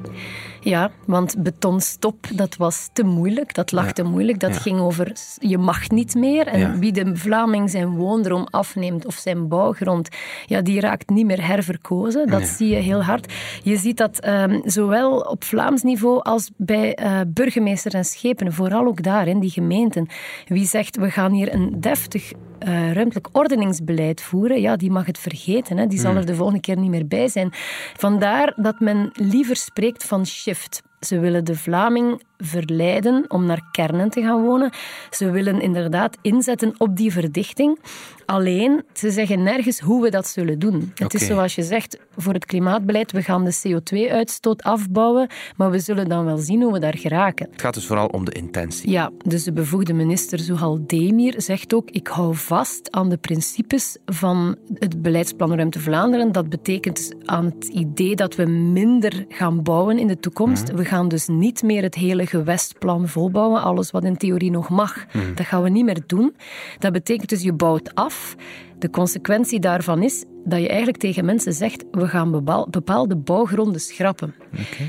Ja, 0.62 0.92
want 1.06 1.44
betonstop, 1.44 2.28
dat 2.34 2.56
was 2.56 2.90
te 2.94 3.04
moeilijk. 3.04 3.54
Dat 3.54 3.72
lag 3.72 3.92
te 3.92 4.04
moeilijk. 4.04 4.40
Dat 4.40 4.58
ging 4.58 4.80
over 4.80 5.12
je 5.40 5.58
mag 5.58 5.90
niet 5.90 6.16
meer. 6.16 6.48
En 6.48 6.80
wie 6.80 6.92
de 6.92 7.16
Vlaming 7.16 7.70
zijn 7.70 7.96
woondroom 7.96 8.48
afneemt 8.50 9.06
of 9.06 9.16
zijn 9.16 9.48
bouwgrond, 9.48 10.10
ja, 10.46 10.62
die 10.62 10.80
raakt 10.80 11.10
niet 11.10 11.26
meer 11.26 11.48
herverkozen. 11.48 12.28
Dat 12.28 12.44
zie 12.44 12.70
je 12.70 12.76
heel 12.76 13.04
hard. 13.04 13.34
Je 13.64 13.78
ziet 13.78 13.98
dat 13.98 14.28
um, 14.28 14.62
zowel 14.66 15.20
op 15.20 15.44
Vlaams 15.44 15.82
niveau 15.84 16.22
als 16.22 16.52
bij 16.58 17.00
uh, 17.00 17.20
burgemeesters 17.28 17.94
en 17.94 18.06
schepen, 18.06 18.54
vooral 18.54 18.88
ook 18.88 19.04
daar 19.04 19.28
in 19.28 19.40
die 19.40 19.50
gemeenten. 19.50 20.08
Wie 20.48 20.66
zegt 20.66 20.98
we 20.98 21.10
gaan 21.10 21.32
hier 21.32 21.54
een 21.54 21.82
deftig 21.82 22.32
uh, 22.68 22.92
ruimtelijk 22.94 23.30
ordeningsbeleid 23.32 24.22
voeren, 24.22 24.62
ja, 24.62 24.76
die 24.76 24.92
mag 24.92 25.06
het 25.06 25.18
vergeten. 25.18 25.78
Hè. 25.78 25.88
Die 25.88 26.00
zal 26.00 26.10
hmm. 26.10 26.20
er 26.20 26.26
de 26.26 26.36
volgende 26.36 26.62
keer 26.62 26.78
niet 26.78 26.90
meer 26.90 27.08
bij 27.08 27.28
zijn. 27.28 27.50
Vandaar 27.98 28.54
dat 28.56 28.80
men 28.80 29.10
liever 29.14 29.56
spreekt 29.56 30.04
van 30.04 30.26
shift. 30.26 30.82
Ze 31.00 31.20
willen 31.20 31.46
de 31.46 31.56
Vlaming 31.56 32.22
verleiden 32.44 33.26
om 33.28 33.46
naar 33.46 33.62
kernen 33.72 34.10
te 34.10 34.22
gaan 34.22 34.44
wonen. 34.44 34.72
Ze 35.10 35.32
willen 35.32 35.62
inderdaad 35.62 36.18
inzetten 36.22 36.74
op 36.78 36.98
die 36.98 37.12
verdichting. 37.12 37.80
Alleen, 38.26 38.84
ze 38.94 39.12
zeggen 39.12 39.44
nergens 39.44 39.80
hoe 39.80 40.02
we 40.02 40.10
dat 40.10 40.28
zullen 40.28 40.60
doen. 40.60 40.92
Het 40.96 41.14
is 41.14 41.26
zoals 41.26 41.56
je 41.56 41.64
zegt, 41.64 42.00
voor 42.16 42.34
het 42.34 42.46
klimaatbeleid, 42.46 43.12
we 43.12 43.22
gaan 43.22 43.46
de 43.46 43.56
CO2-uitstoot 43.68 44.64
afbouwen, 44.64 45.28
maar 45.58 45.72
we 45.72 45.80
zullen 45.80 46.10
dan 46.10 46.26
wel 46.26 46.38
zien 46.38 46.62
hoe 46.62 46.74
we 46.74 46.80
daar 46.80 46.98
geraken. 46.98 47.48
Het 47.52 47.62
gaat 47.62 47.74
dus 47.74 47.86
vooral 47.86 48.08
om 48.08 48.26
de 48.26 48.32
intentie. 48.32 48.92
Ja, 48.92 49.12
dus 49.26 49.44
de 49.44 49.54
bevoegde 49.54 49.94
minister 49.94 50.40
Zuhal 50.40 50.80
Demir 50.88 51.42
zegt 51.42 51.74
ook, 51.74 51.90
ik 51.90 52.08
hou 52.08 52.36
vast 52.36 52.92
aan 52.92 53.10
de 53.10 53.18
principes 53.18 53.98
van 54.06 54.58
het 54.74 55.02
beleidsplan 55.02 55.54
Ruimte 55.54 55.80
Vlaanderen. 55.80 56.32
Dat 56.32 56.50
betekent 56.50 57.12
aan 57.26 57.46
het 57.46 57.68
idee 57.68 58.16
dat 58.16 58.36
we 58.36 58.46
minder 58.46 59.26
gaan 59.30 59.64
bouwen 59.64 60.00
in 60.00 60.08
de 60.08 60.20
toekomst. 60.20 60.68
Mhm. 60.68 60.76
We 60.76 60.86
gaan 60.86 61.08
dus 61.08 61.28
niet 61.28 61.64
meer 61.64 61.82
het 61.82 61.96
hele 61.96 62.26
gewestplan 62.30 63.08
volbouwen, 63.08 63.62
alles 63.62 63.92
wat 63.92 64.04
in 64.04 64.18
theorie 64.18 64.52
nog 64.52 64.70
mag. 64.70 65.06
Mhm. 65.14 65.34
Dat 65.34 65.46
gaan 65.46 65.64
we 65.64 65.70
niet 65.70 65.86
meer 65.86 66.02
doen. 66.06 66.36
Dat 66.80 66.92
betekent 66.92 67.30
dus 67.30 67.42
je 67.42 67.54
bouwt 67.54 67.96
af. 67.96 68.36
De 68.80 68.90
consequentie 68.90 69.60
daarvan 69.60 70.04
is 70.04 70.26
dat 70.50 70.60
je 70.60 70.68
eigenlijk 70.68 70.98
tegen 70.98 71.26
mensen 71.26 71.54
zegt: 71.54 71.84
we 71.92 72.08
gaan 72.08 72.32
bepaalde 72.70 73.16
bouwgronden 73.16 73.82
schrappen. 73.82 74.36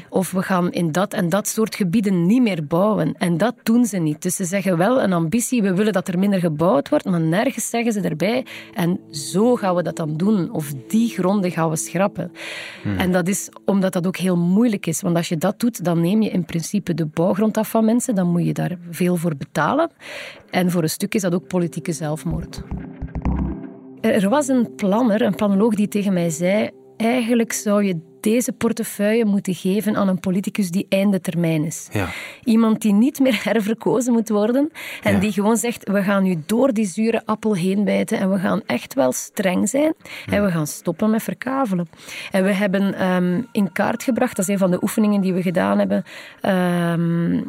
Of 0.09 0.31
we 0.31 0.43
gaan 0.43 0.73
in 0.73 0.93
dat 0.93 1.13
en 1.15 1.29
dat 1.29 1.49
soort 1.49 1.75
gebieden 1.75 2.27
niet 2.27 2.43
meer 2.43 2.67
bouwen. 2.67 3.15
En 3.19 3.37
dat 3.37 3.55
doen 3.63 3.85
ze 3.85 3.99
niet. 3.99 4.23
Dus 4.23 4.37
ze 4.37 4.45
zeggen 4.45 4.77
wel 4.77 5.03
een 5.03 5.13
ambitie: 5.13 5.63
we 5.63 5.75
willen 5.75 5.93
dat 5.93 6.09
er 6.09 6.19
minder 6.19 6.41
gebouwd 6.41 6.89
wordt, 6.89 7.05
maar 7.05 7.21
nergens 7.21 7.69
zeggen 7.71 7.93
ze 7.93 8.01
erbij. 8.01 8.47
En 8.75 9.01
zo 9.11 9.57
gaan 9.57 9.75
we 9.75 9.83
dat 9.83 9.97
dan 9.97 10.17
doen. 10.17 10.53
Of 10.53 10.73
die 10.89 11.09
gronden 11.09 11.51
gaan 11.51 11.71
we 11.71 11.77
schrappen. 11.77 12.33
Hmm. 12.83 12.99
En 12.99 13.13
dat 13.13 13.29
is 13.29 13.49
omdat 13.65 13.93
dat 13.93 14.07
ook 14.07 14.17
heel 14.17 14.37
moeilijk 14.37 14.87
is. 14.87 15.01
Want 15.01 15.17
als 15.17 15.29
je 15.29 15.37
dat 15.37 15.61
doet, 15.61 15.85
dan 15.85 16.01
neem 16.01 16.23
je 16.23 16.31
in 16.31 16.45
principe 16.45 16.95
de 16.95 17.07
bouwgrond 17.07 17.57
af 17.57 17.71
van 17.71 17.85
mensen. 17.85 18.15
Dan 18.15 18.31
moet 18.31 18.45
je 18.45 18.53
daar 18.53 18.77
veel 18.91 19.17
voor 19.17 19.37
betalen. 19.37 19.91
En 20.51 20.71
voor 20.71 20.83
een 20.83 20.91
stuk 20.91 21.15
is 21.15 21.23
dat 21.23 21.35
ook 21.35 21.47
politieke 21.47 21.93
zelfmoord. 21.93 22.63
Er 24.01 24.29
was 24.29 24.49
een 24.49 24.75
planner, 24.75 25.23
een 25.23 25.35
planoloog, 25.35 25.75
die 25.75 25.89
tegen 25.89 26.13
mij 26.13 26.31
zei: 26.31 26.71
eigenlijk 26.97 27.53
zou 27.53 27.85
je 27.85 28.01
deze 28.21 28.53
portefeuille 28.53 29.25
moeten 29.25 29.55
geven 29.55 29.97
aan 29.97 30.09
een 30.09 30.21
politicus 30.21 30.71
die 30.71 30.87
einde 30.89 31.21
termijn 31.21 31.65
is. 31.65 31.89
Ja. 31.93 32.09
Iemand 32.45 32.83
die 32.83 32.93
niet 32.93 33.21
meer 33.21 33.41
herverkozen 33.49 34.13
moet 34.13 34.29
worden 34.29 34.71
en 35.03 35.21
die 35.21 35.33
gewoon 35.33 35.57
zegt, 35.57 35.89
we 35.89 36.03
gaan 36.03 36.23
nu 36.23 36.43
door 36.47 36.73
die 36.73 36.87
zure 36.87 37.23
appel 37.25 37.57
heen 37.57 37.85
bijten 37.85 38.19
en 38.19 38.31
we 38.31 38.39
gaan 38.39 38.63
echt 38.67 38.95
wel 38.95 39.13
streng 39.13 39.69
zijn 39.69 39.95
en 40.27 40.45
we 40.45 40.51
gaan 40.51 40.67
stoppen 40.67 41.11
met 41.11 41.23
verkavelen. 41.23 41.89
En 42.31 42.45
we 42.45 42.53
hebben 42.53 42.95
ehm, 42.95 43.43
in 43.53 43.73
kaart 43.73 44.03
gebracht, 44.03 44.37
dat 44.37 44.49
is 44.49 44.55
een 44.55 44.61
van 44.61 44.71
de 44.71 44.83
oefeningen 44.83 45.21
die 45.21 45.33
we 45.33 45.43
gedaan 45.43 45.79
hebben, 45.79 46.05
ehm, 46.41 47.41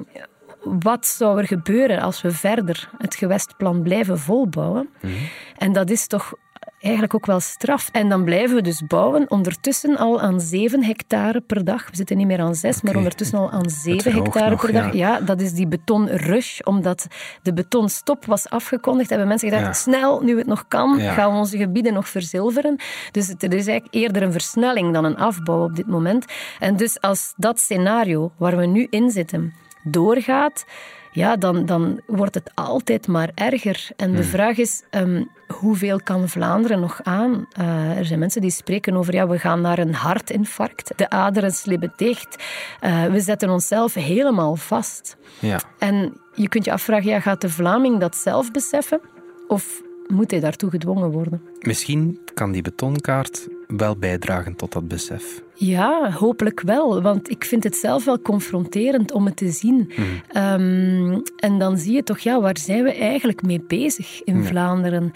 wat 0.64 1.08
zou 1.08 1.40
er 1.40 1.48
gebeuren 1.48 2.02
als 2.02 2.22
we 2.22 2.32
verder 2.32 2.90
het 2.98 3.16
gewestplan 3.16 3.82
blijven 3.82 4.20
volbouwen? 4.20 4.90
Mhm. 5.02 5.14
En 5.58 5.74
dat 5.74 5.90
is 5.90 6.08
toch 6.08 6.34
eigenlijk 6.82 7.16
ook 7.16 7.26
wel 7.26 7.40
straf. 7.40 7.90
En 7.92 8.10
dan 8.10 8.24
blijven 8.24 8.56
we 8.56 8.62
dus 8.62 8.84
bouwen, 8.88 9.32
ondertussen 9.32 9.98
al 9.98 10.22
aan 10.22 10.42
7 10.42 10.84
hectare 10.84 11.42
per 11.42 11.64
dag. 11.64 11.90
We 11.90 11.96
zitten 11.96 12.18
niet 12.18 12.28
meer 12.28 12.40
aan 12.40 12.56
6, 12.56 12.82
maar 12.82 12.96
ondertussen 12.96 13.38
al 13.38 13.52
aan 13.52 13.70
7 13.70 14.14
hectare 14.14 14.56
per 14.56 14.72
dag. 14.74 14.94
Ja. 14.94 15.20
dat 15.20 15.42
is 15.42 15.54
die 15.54 15.68
betonrush, 15.68 16.60
omdat 16.60 17.08
de 17.42 17.54
betonstop 17.54 18.26
was 18.26 18.50
afgekondigd. 18.50 19.10
Hebben 19.10 19.28
mensen 19.28 19.50
gedacht, 19.50 19.78
snel, 19.78 20.22
nu 20.22 20.38
het 20.38 20.48
nog 20.48 20.68
kan, 20.68 21.00
gaan 21.00 21.32
we 21.32 21.38
onze 21.38 21.58
gebieden 21.58 21.94
nog 21.94 22.10
verzilveren. 22.10 22.76
Dus 23.12 23.28
het 23.28 23.44
is 23.44 23.68
eigenlijk 23.68 23.94
eerder 23.94 24.24
een 24.24 24.32
versnelling 24.32 24.94
dan 24.94 25.06
een 25.06 25.18
afbouw 25.18 25.64
op 25.64 25.76
dit 25.76 25.88
moment. 25.88 26.26
En 26.60 26.76
dus 26.76 27.02
als 27.02 27.34
dat 27.36 27.60
scenario 27.60 28.32
waar 28.38 28.58
we 28.58 28.66
nu 28.66 28.88
in 28.90 29.12
zitten 29.12 29.54
doorgaat, 29.84 30.66
ja, 31.12 31.36
dan, 31.36 31.66
dan 31.66 32.02
wordt 32.06 32.36
het 32.36 32.52
altijd 32.54 33.08
maar 33.08 33.32
erger. 33.36 33.90
En 33.96 34.12
de 34.12 34.22
hmm. 34.22 34.28
vraag 34.28 34.58
is, 34.58 34.84
um, 34.92 35.30
hoeveel 35.48 36.00
kan 36.04 36.30
Vlaanderen 36.30 36.80
nog 36.80 37.00
aan? 37.04 37.48
Uh, 37.60 37.98
er 37.98 38.06
zijn 38.06 38.20
mensen 38.20 38.42
die 38.42 38.52
spreken 38.52 38.96
over, 38.96 39.14
ja, 39.14 39.28
we 39.28 39.40
gaan 39.40 39.62
naar 39.62 39.80
een 39.80 39.94
hartinfarct. 39.94 40.94
De 40.96 41.10
aderen 41.10 41.52
slibben 41.52 41.94
dicht. 41.96 42.44
Uh, 42.82 43.06
we 43.06 43.20
zetten 43.20 43.50
onszelf 43.50 43.94
helemaal 43.94 44.56
vast. 44.56 45.18
Ja. 45.40 45.62
En 45.80 46.18
je 46.36 46.50
kunt 46.50 46.66
je 46.66 46.72
afvragen, 46.72 47.10
ja, 47.10 47.20
gaat 47.20 47.42
de 47.42 47.50
Vlaming 47.50 48.00
dat 48.00 48.16
zelf 48.16 48.52
beseffen? 48.52 49.02
Of 49.48 49.82
moet 50.08 50.32
hij 50.32 50.40
daartoe 50.40 50.70
gedwongen 50.70 51.12
worden? 51.12 51.42
Misschien 51.60 52.20
kan 52.34 52.52
die 52.52 52.62
betonkaart 52.62 53.48
wel 53.78 53.96
bijdragen 53.98 54.56
tot 54.56 54.72
dat 54.72 54.88
besef. 54.88 55.42
Ja, 55.54 56.12
hopelijk 56.12 56.62
wel. 56.62 57.02
Want 57.02 57.30
ik 57.30 57.46
vind 57.46 57.64
het 57.64 57.76
zelf 57.76 58.06
wel 58.06 58.22
confronterend 58.22 59.12
om 59.12 59.26
het 59.26 59.38
te 59.38 59.50
zien. 59.50 59.92
Mhm. 59.96 60.02
Ehm, 60.28 61.20
en 61.36 61.60
dan 61.60 61.78
zie 61.78 61.94
je 61.94 62.04
toch, 62.04 62.20
ja, 62.20 62.42
waar 62.42 62.58
zijn 62.58 62.84
we 62.84 62.94
eigenlijk 62.94 63.42
mee 63.42 63.64
bezig 63.68 64.24
in 64.24 64.44
Vlaanderen? 64.44 65.12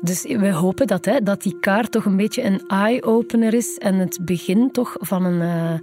Dus 0.00 0.22
we 0.22 0.52
hopen 0.52 0.86
dat, 0.86 1.04
hè, 1.04 1.22
dat 1.22 1.42
die 1.42 1.58
kaart 1.60 1.92
toch 1.92 2.04
een 2.04 2.16
beetje 2.16 2.42
een 2.42 2.62
eye-opener 2.66 3.54
is 3.54 3.78
en 3.78 3.94
het 3.94 4.18
begin 4.22 4.70
toch 4.70 4.96
van 4.98 5.24
een, 5.24 5.40
uh, 5.40 5.78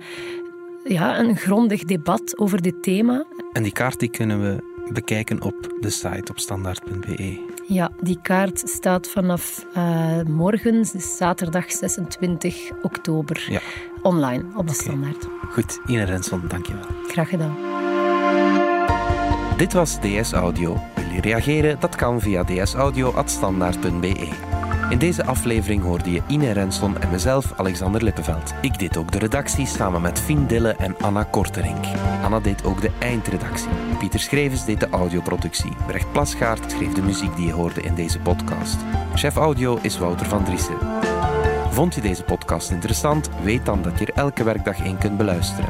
ja, 0.93 1.19
een 1.19 1.37
grondig 1.37 1.83
debat 1.83 2.37
over 2.37 2.61
dit 2.61 2.83
thema. 2.83 3.25
En 3.53 3.63
die 3.63 3.71
kaart 3.71 3.99
die 3.99 4.09
kunnen 4.09 4.41
we 4.41 4.73
bekijken 4.93 5.41
op 5.41 5.75
de 5.79 5.89
site 5.89 6.31
op 6.31 6.39
standaard.be. 6.39 7.54
Ja, 7.67 7.91
die 8.01 8.19
kaart 8.21 8.59
staat 8.59 9.07
vanaf 9.07 9.65
uh, 9.77 10.21
morgen, 10.27 10.85
zaterdag 10.85 11.71
26 11.71 12.71
oktober, 12.81 13.45
ja. 13.49 13.59
online 14.01 14.43
op 14.55 14.67
de 14.67 14.73
standaard. 14.73 15.27
Goed, 15.51 15.79
Ine 15.85 16.03
Renson, 16.03 16.41
dankjewel. 16.47 16.85
Graag 17.07 17.29
gedaan. 17.29 17.55
Dit 19.57 19.73
was 19.73 19.99
DS 19.99 20.31
Audio. 20.31 20.77
Wil 20.95 21.13
je 21.13 21.21
reageren? 21.21 21.79
Dat 21.79 21.95
kan 21.95 22.21
via 22.21 22.43
dsaudio.standaard.be. 22.43 24.27
In 24.89 24.97
deze 24.97 25.25
aflevering 25.25 25.83
hoorde 25.83 26.11
je 26.11 26.21
Ine 26.27 26.51
Renson 26.51 26.97
en 26.97 27.09
mezelf, 27.09 27.53
Alexander 27.55 28.03
Lippenveld. 28.03 28.53
Ik 28.61 28.79
deed 28.79 28.97
ook 28.97 29.11
de 29.11 29.19
redactie 29.19 29.65
samen 29.65 30.01
met 30.01 30.19
Fien 30.19 30.47
Dille 30.47 30.75
en 30.75 30.95
Anna 30.99 31.23
Korterink. 31.23 31.85
Anna 32.23 32.39
deed 32.39 32.63
ook 32.63 32.81
de 32.81 32.91
eindredactie. 32.99 33.69
Pieter 33.99 34.19
Schrevens 34.19 34.65
deed 34.65 34.79
de 34.79 34.89
audioproductie. 34.89 35.71
Brecht 35.87 36.11
Plasgaard 36.11 36.71
schreef 36.71 36.93
de 36.93 37.01
muziek 37.01 37.35
die 37.35 37.45
je 37.45 37.53
hoorde 37.53 37.81
in 37.81 37.95
deze 37.95 38.19
podcast. 38.19 38.77
Chef 39.15 39.35
audio 39.35 39.79
is 39.81 39.97
Wouter 39.97 40.25
van 40.25 40.43
Driessen. 40.43 40.77
Vond 41.69 41.95
je 41.95 42.01
deze 42.01 42.23
podcast 42.23 42.71
interessant? 42.71 43.29
Weet 43.43 43.65
dan 43.65 43.81
dat 43.81 43.99
je 43.99 44.05
er 44.05 44.13
elke 44.13 44.43
werkdag 44.43 44.83
in 44.83 44.97
kunt 44.97 45.17
beluisteren. 45.17 45.69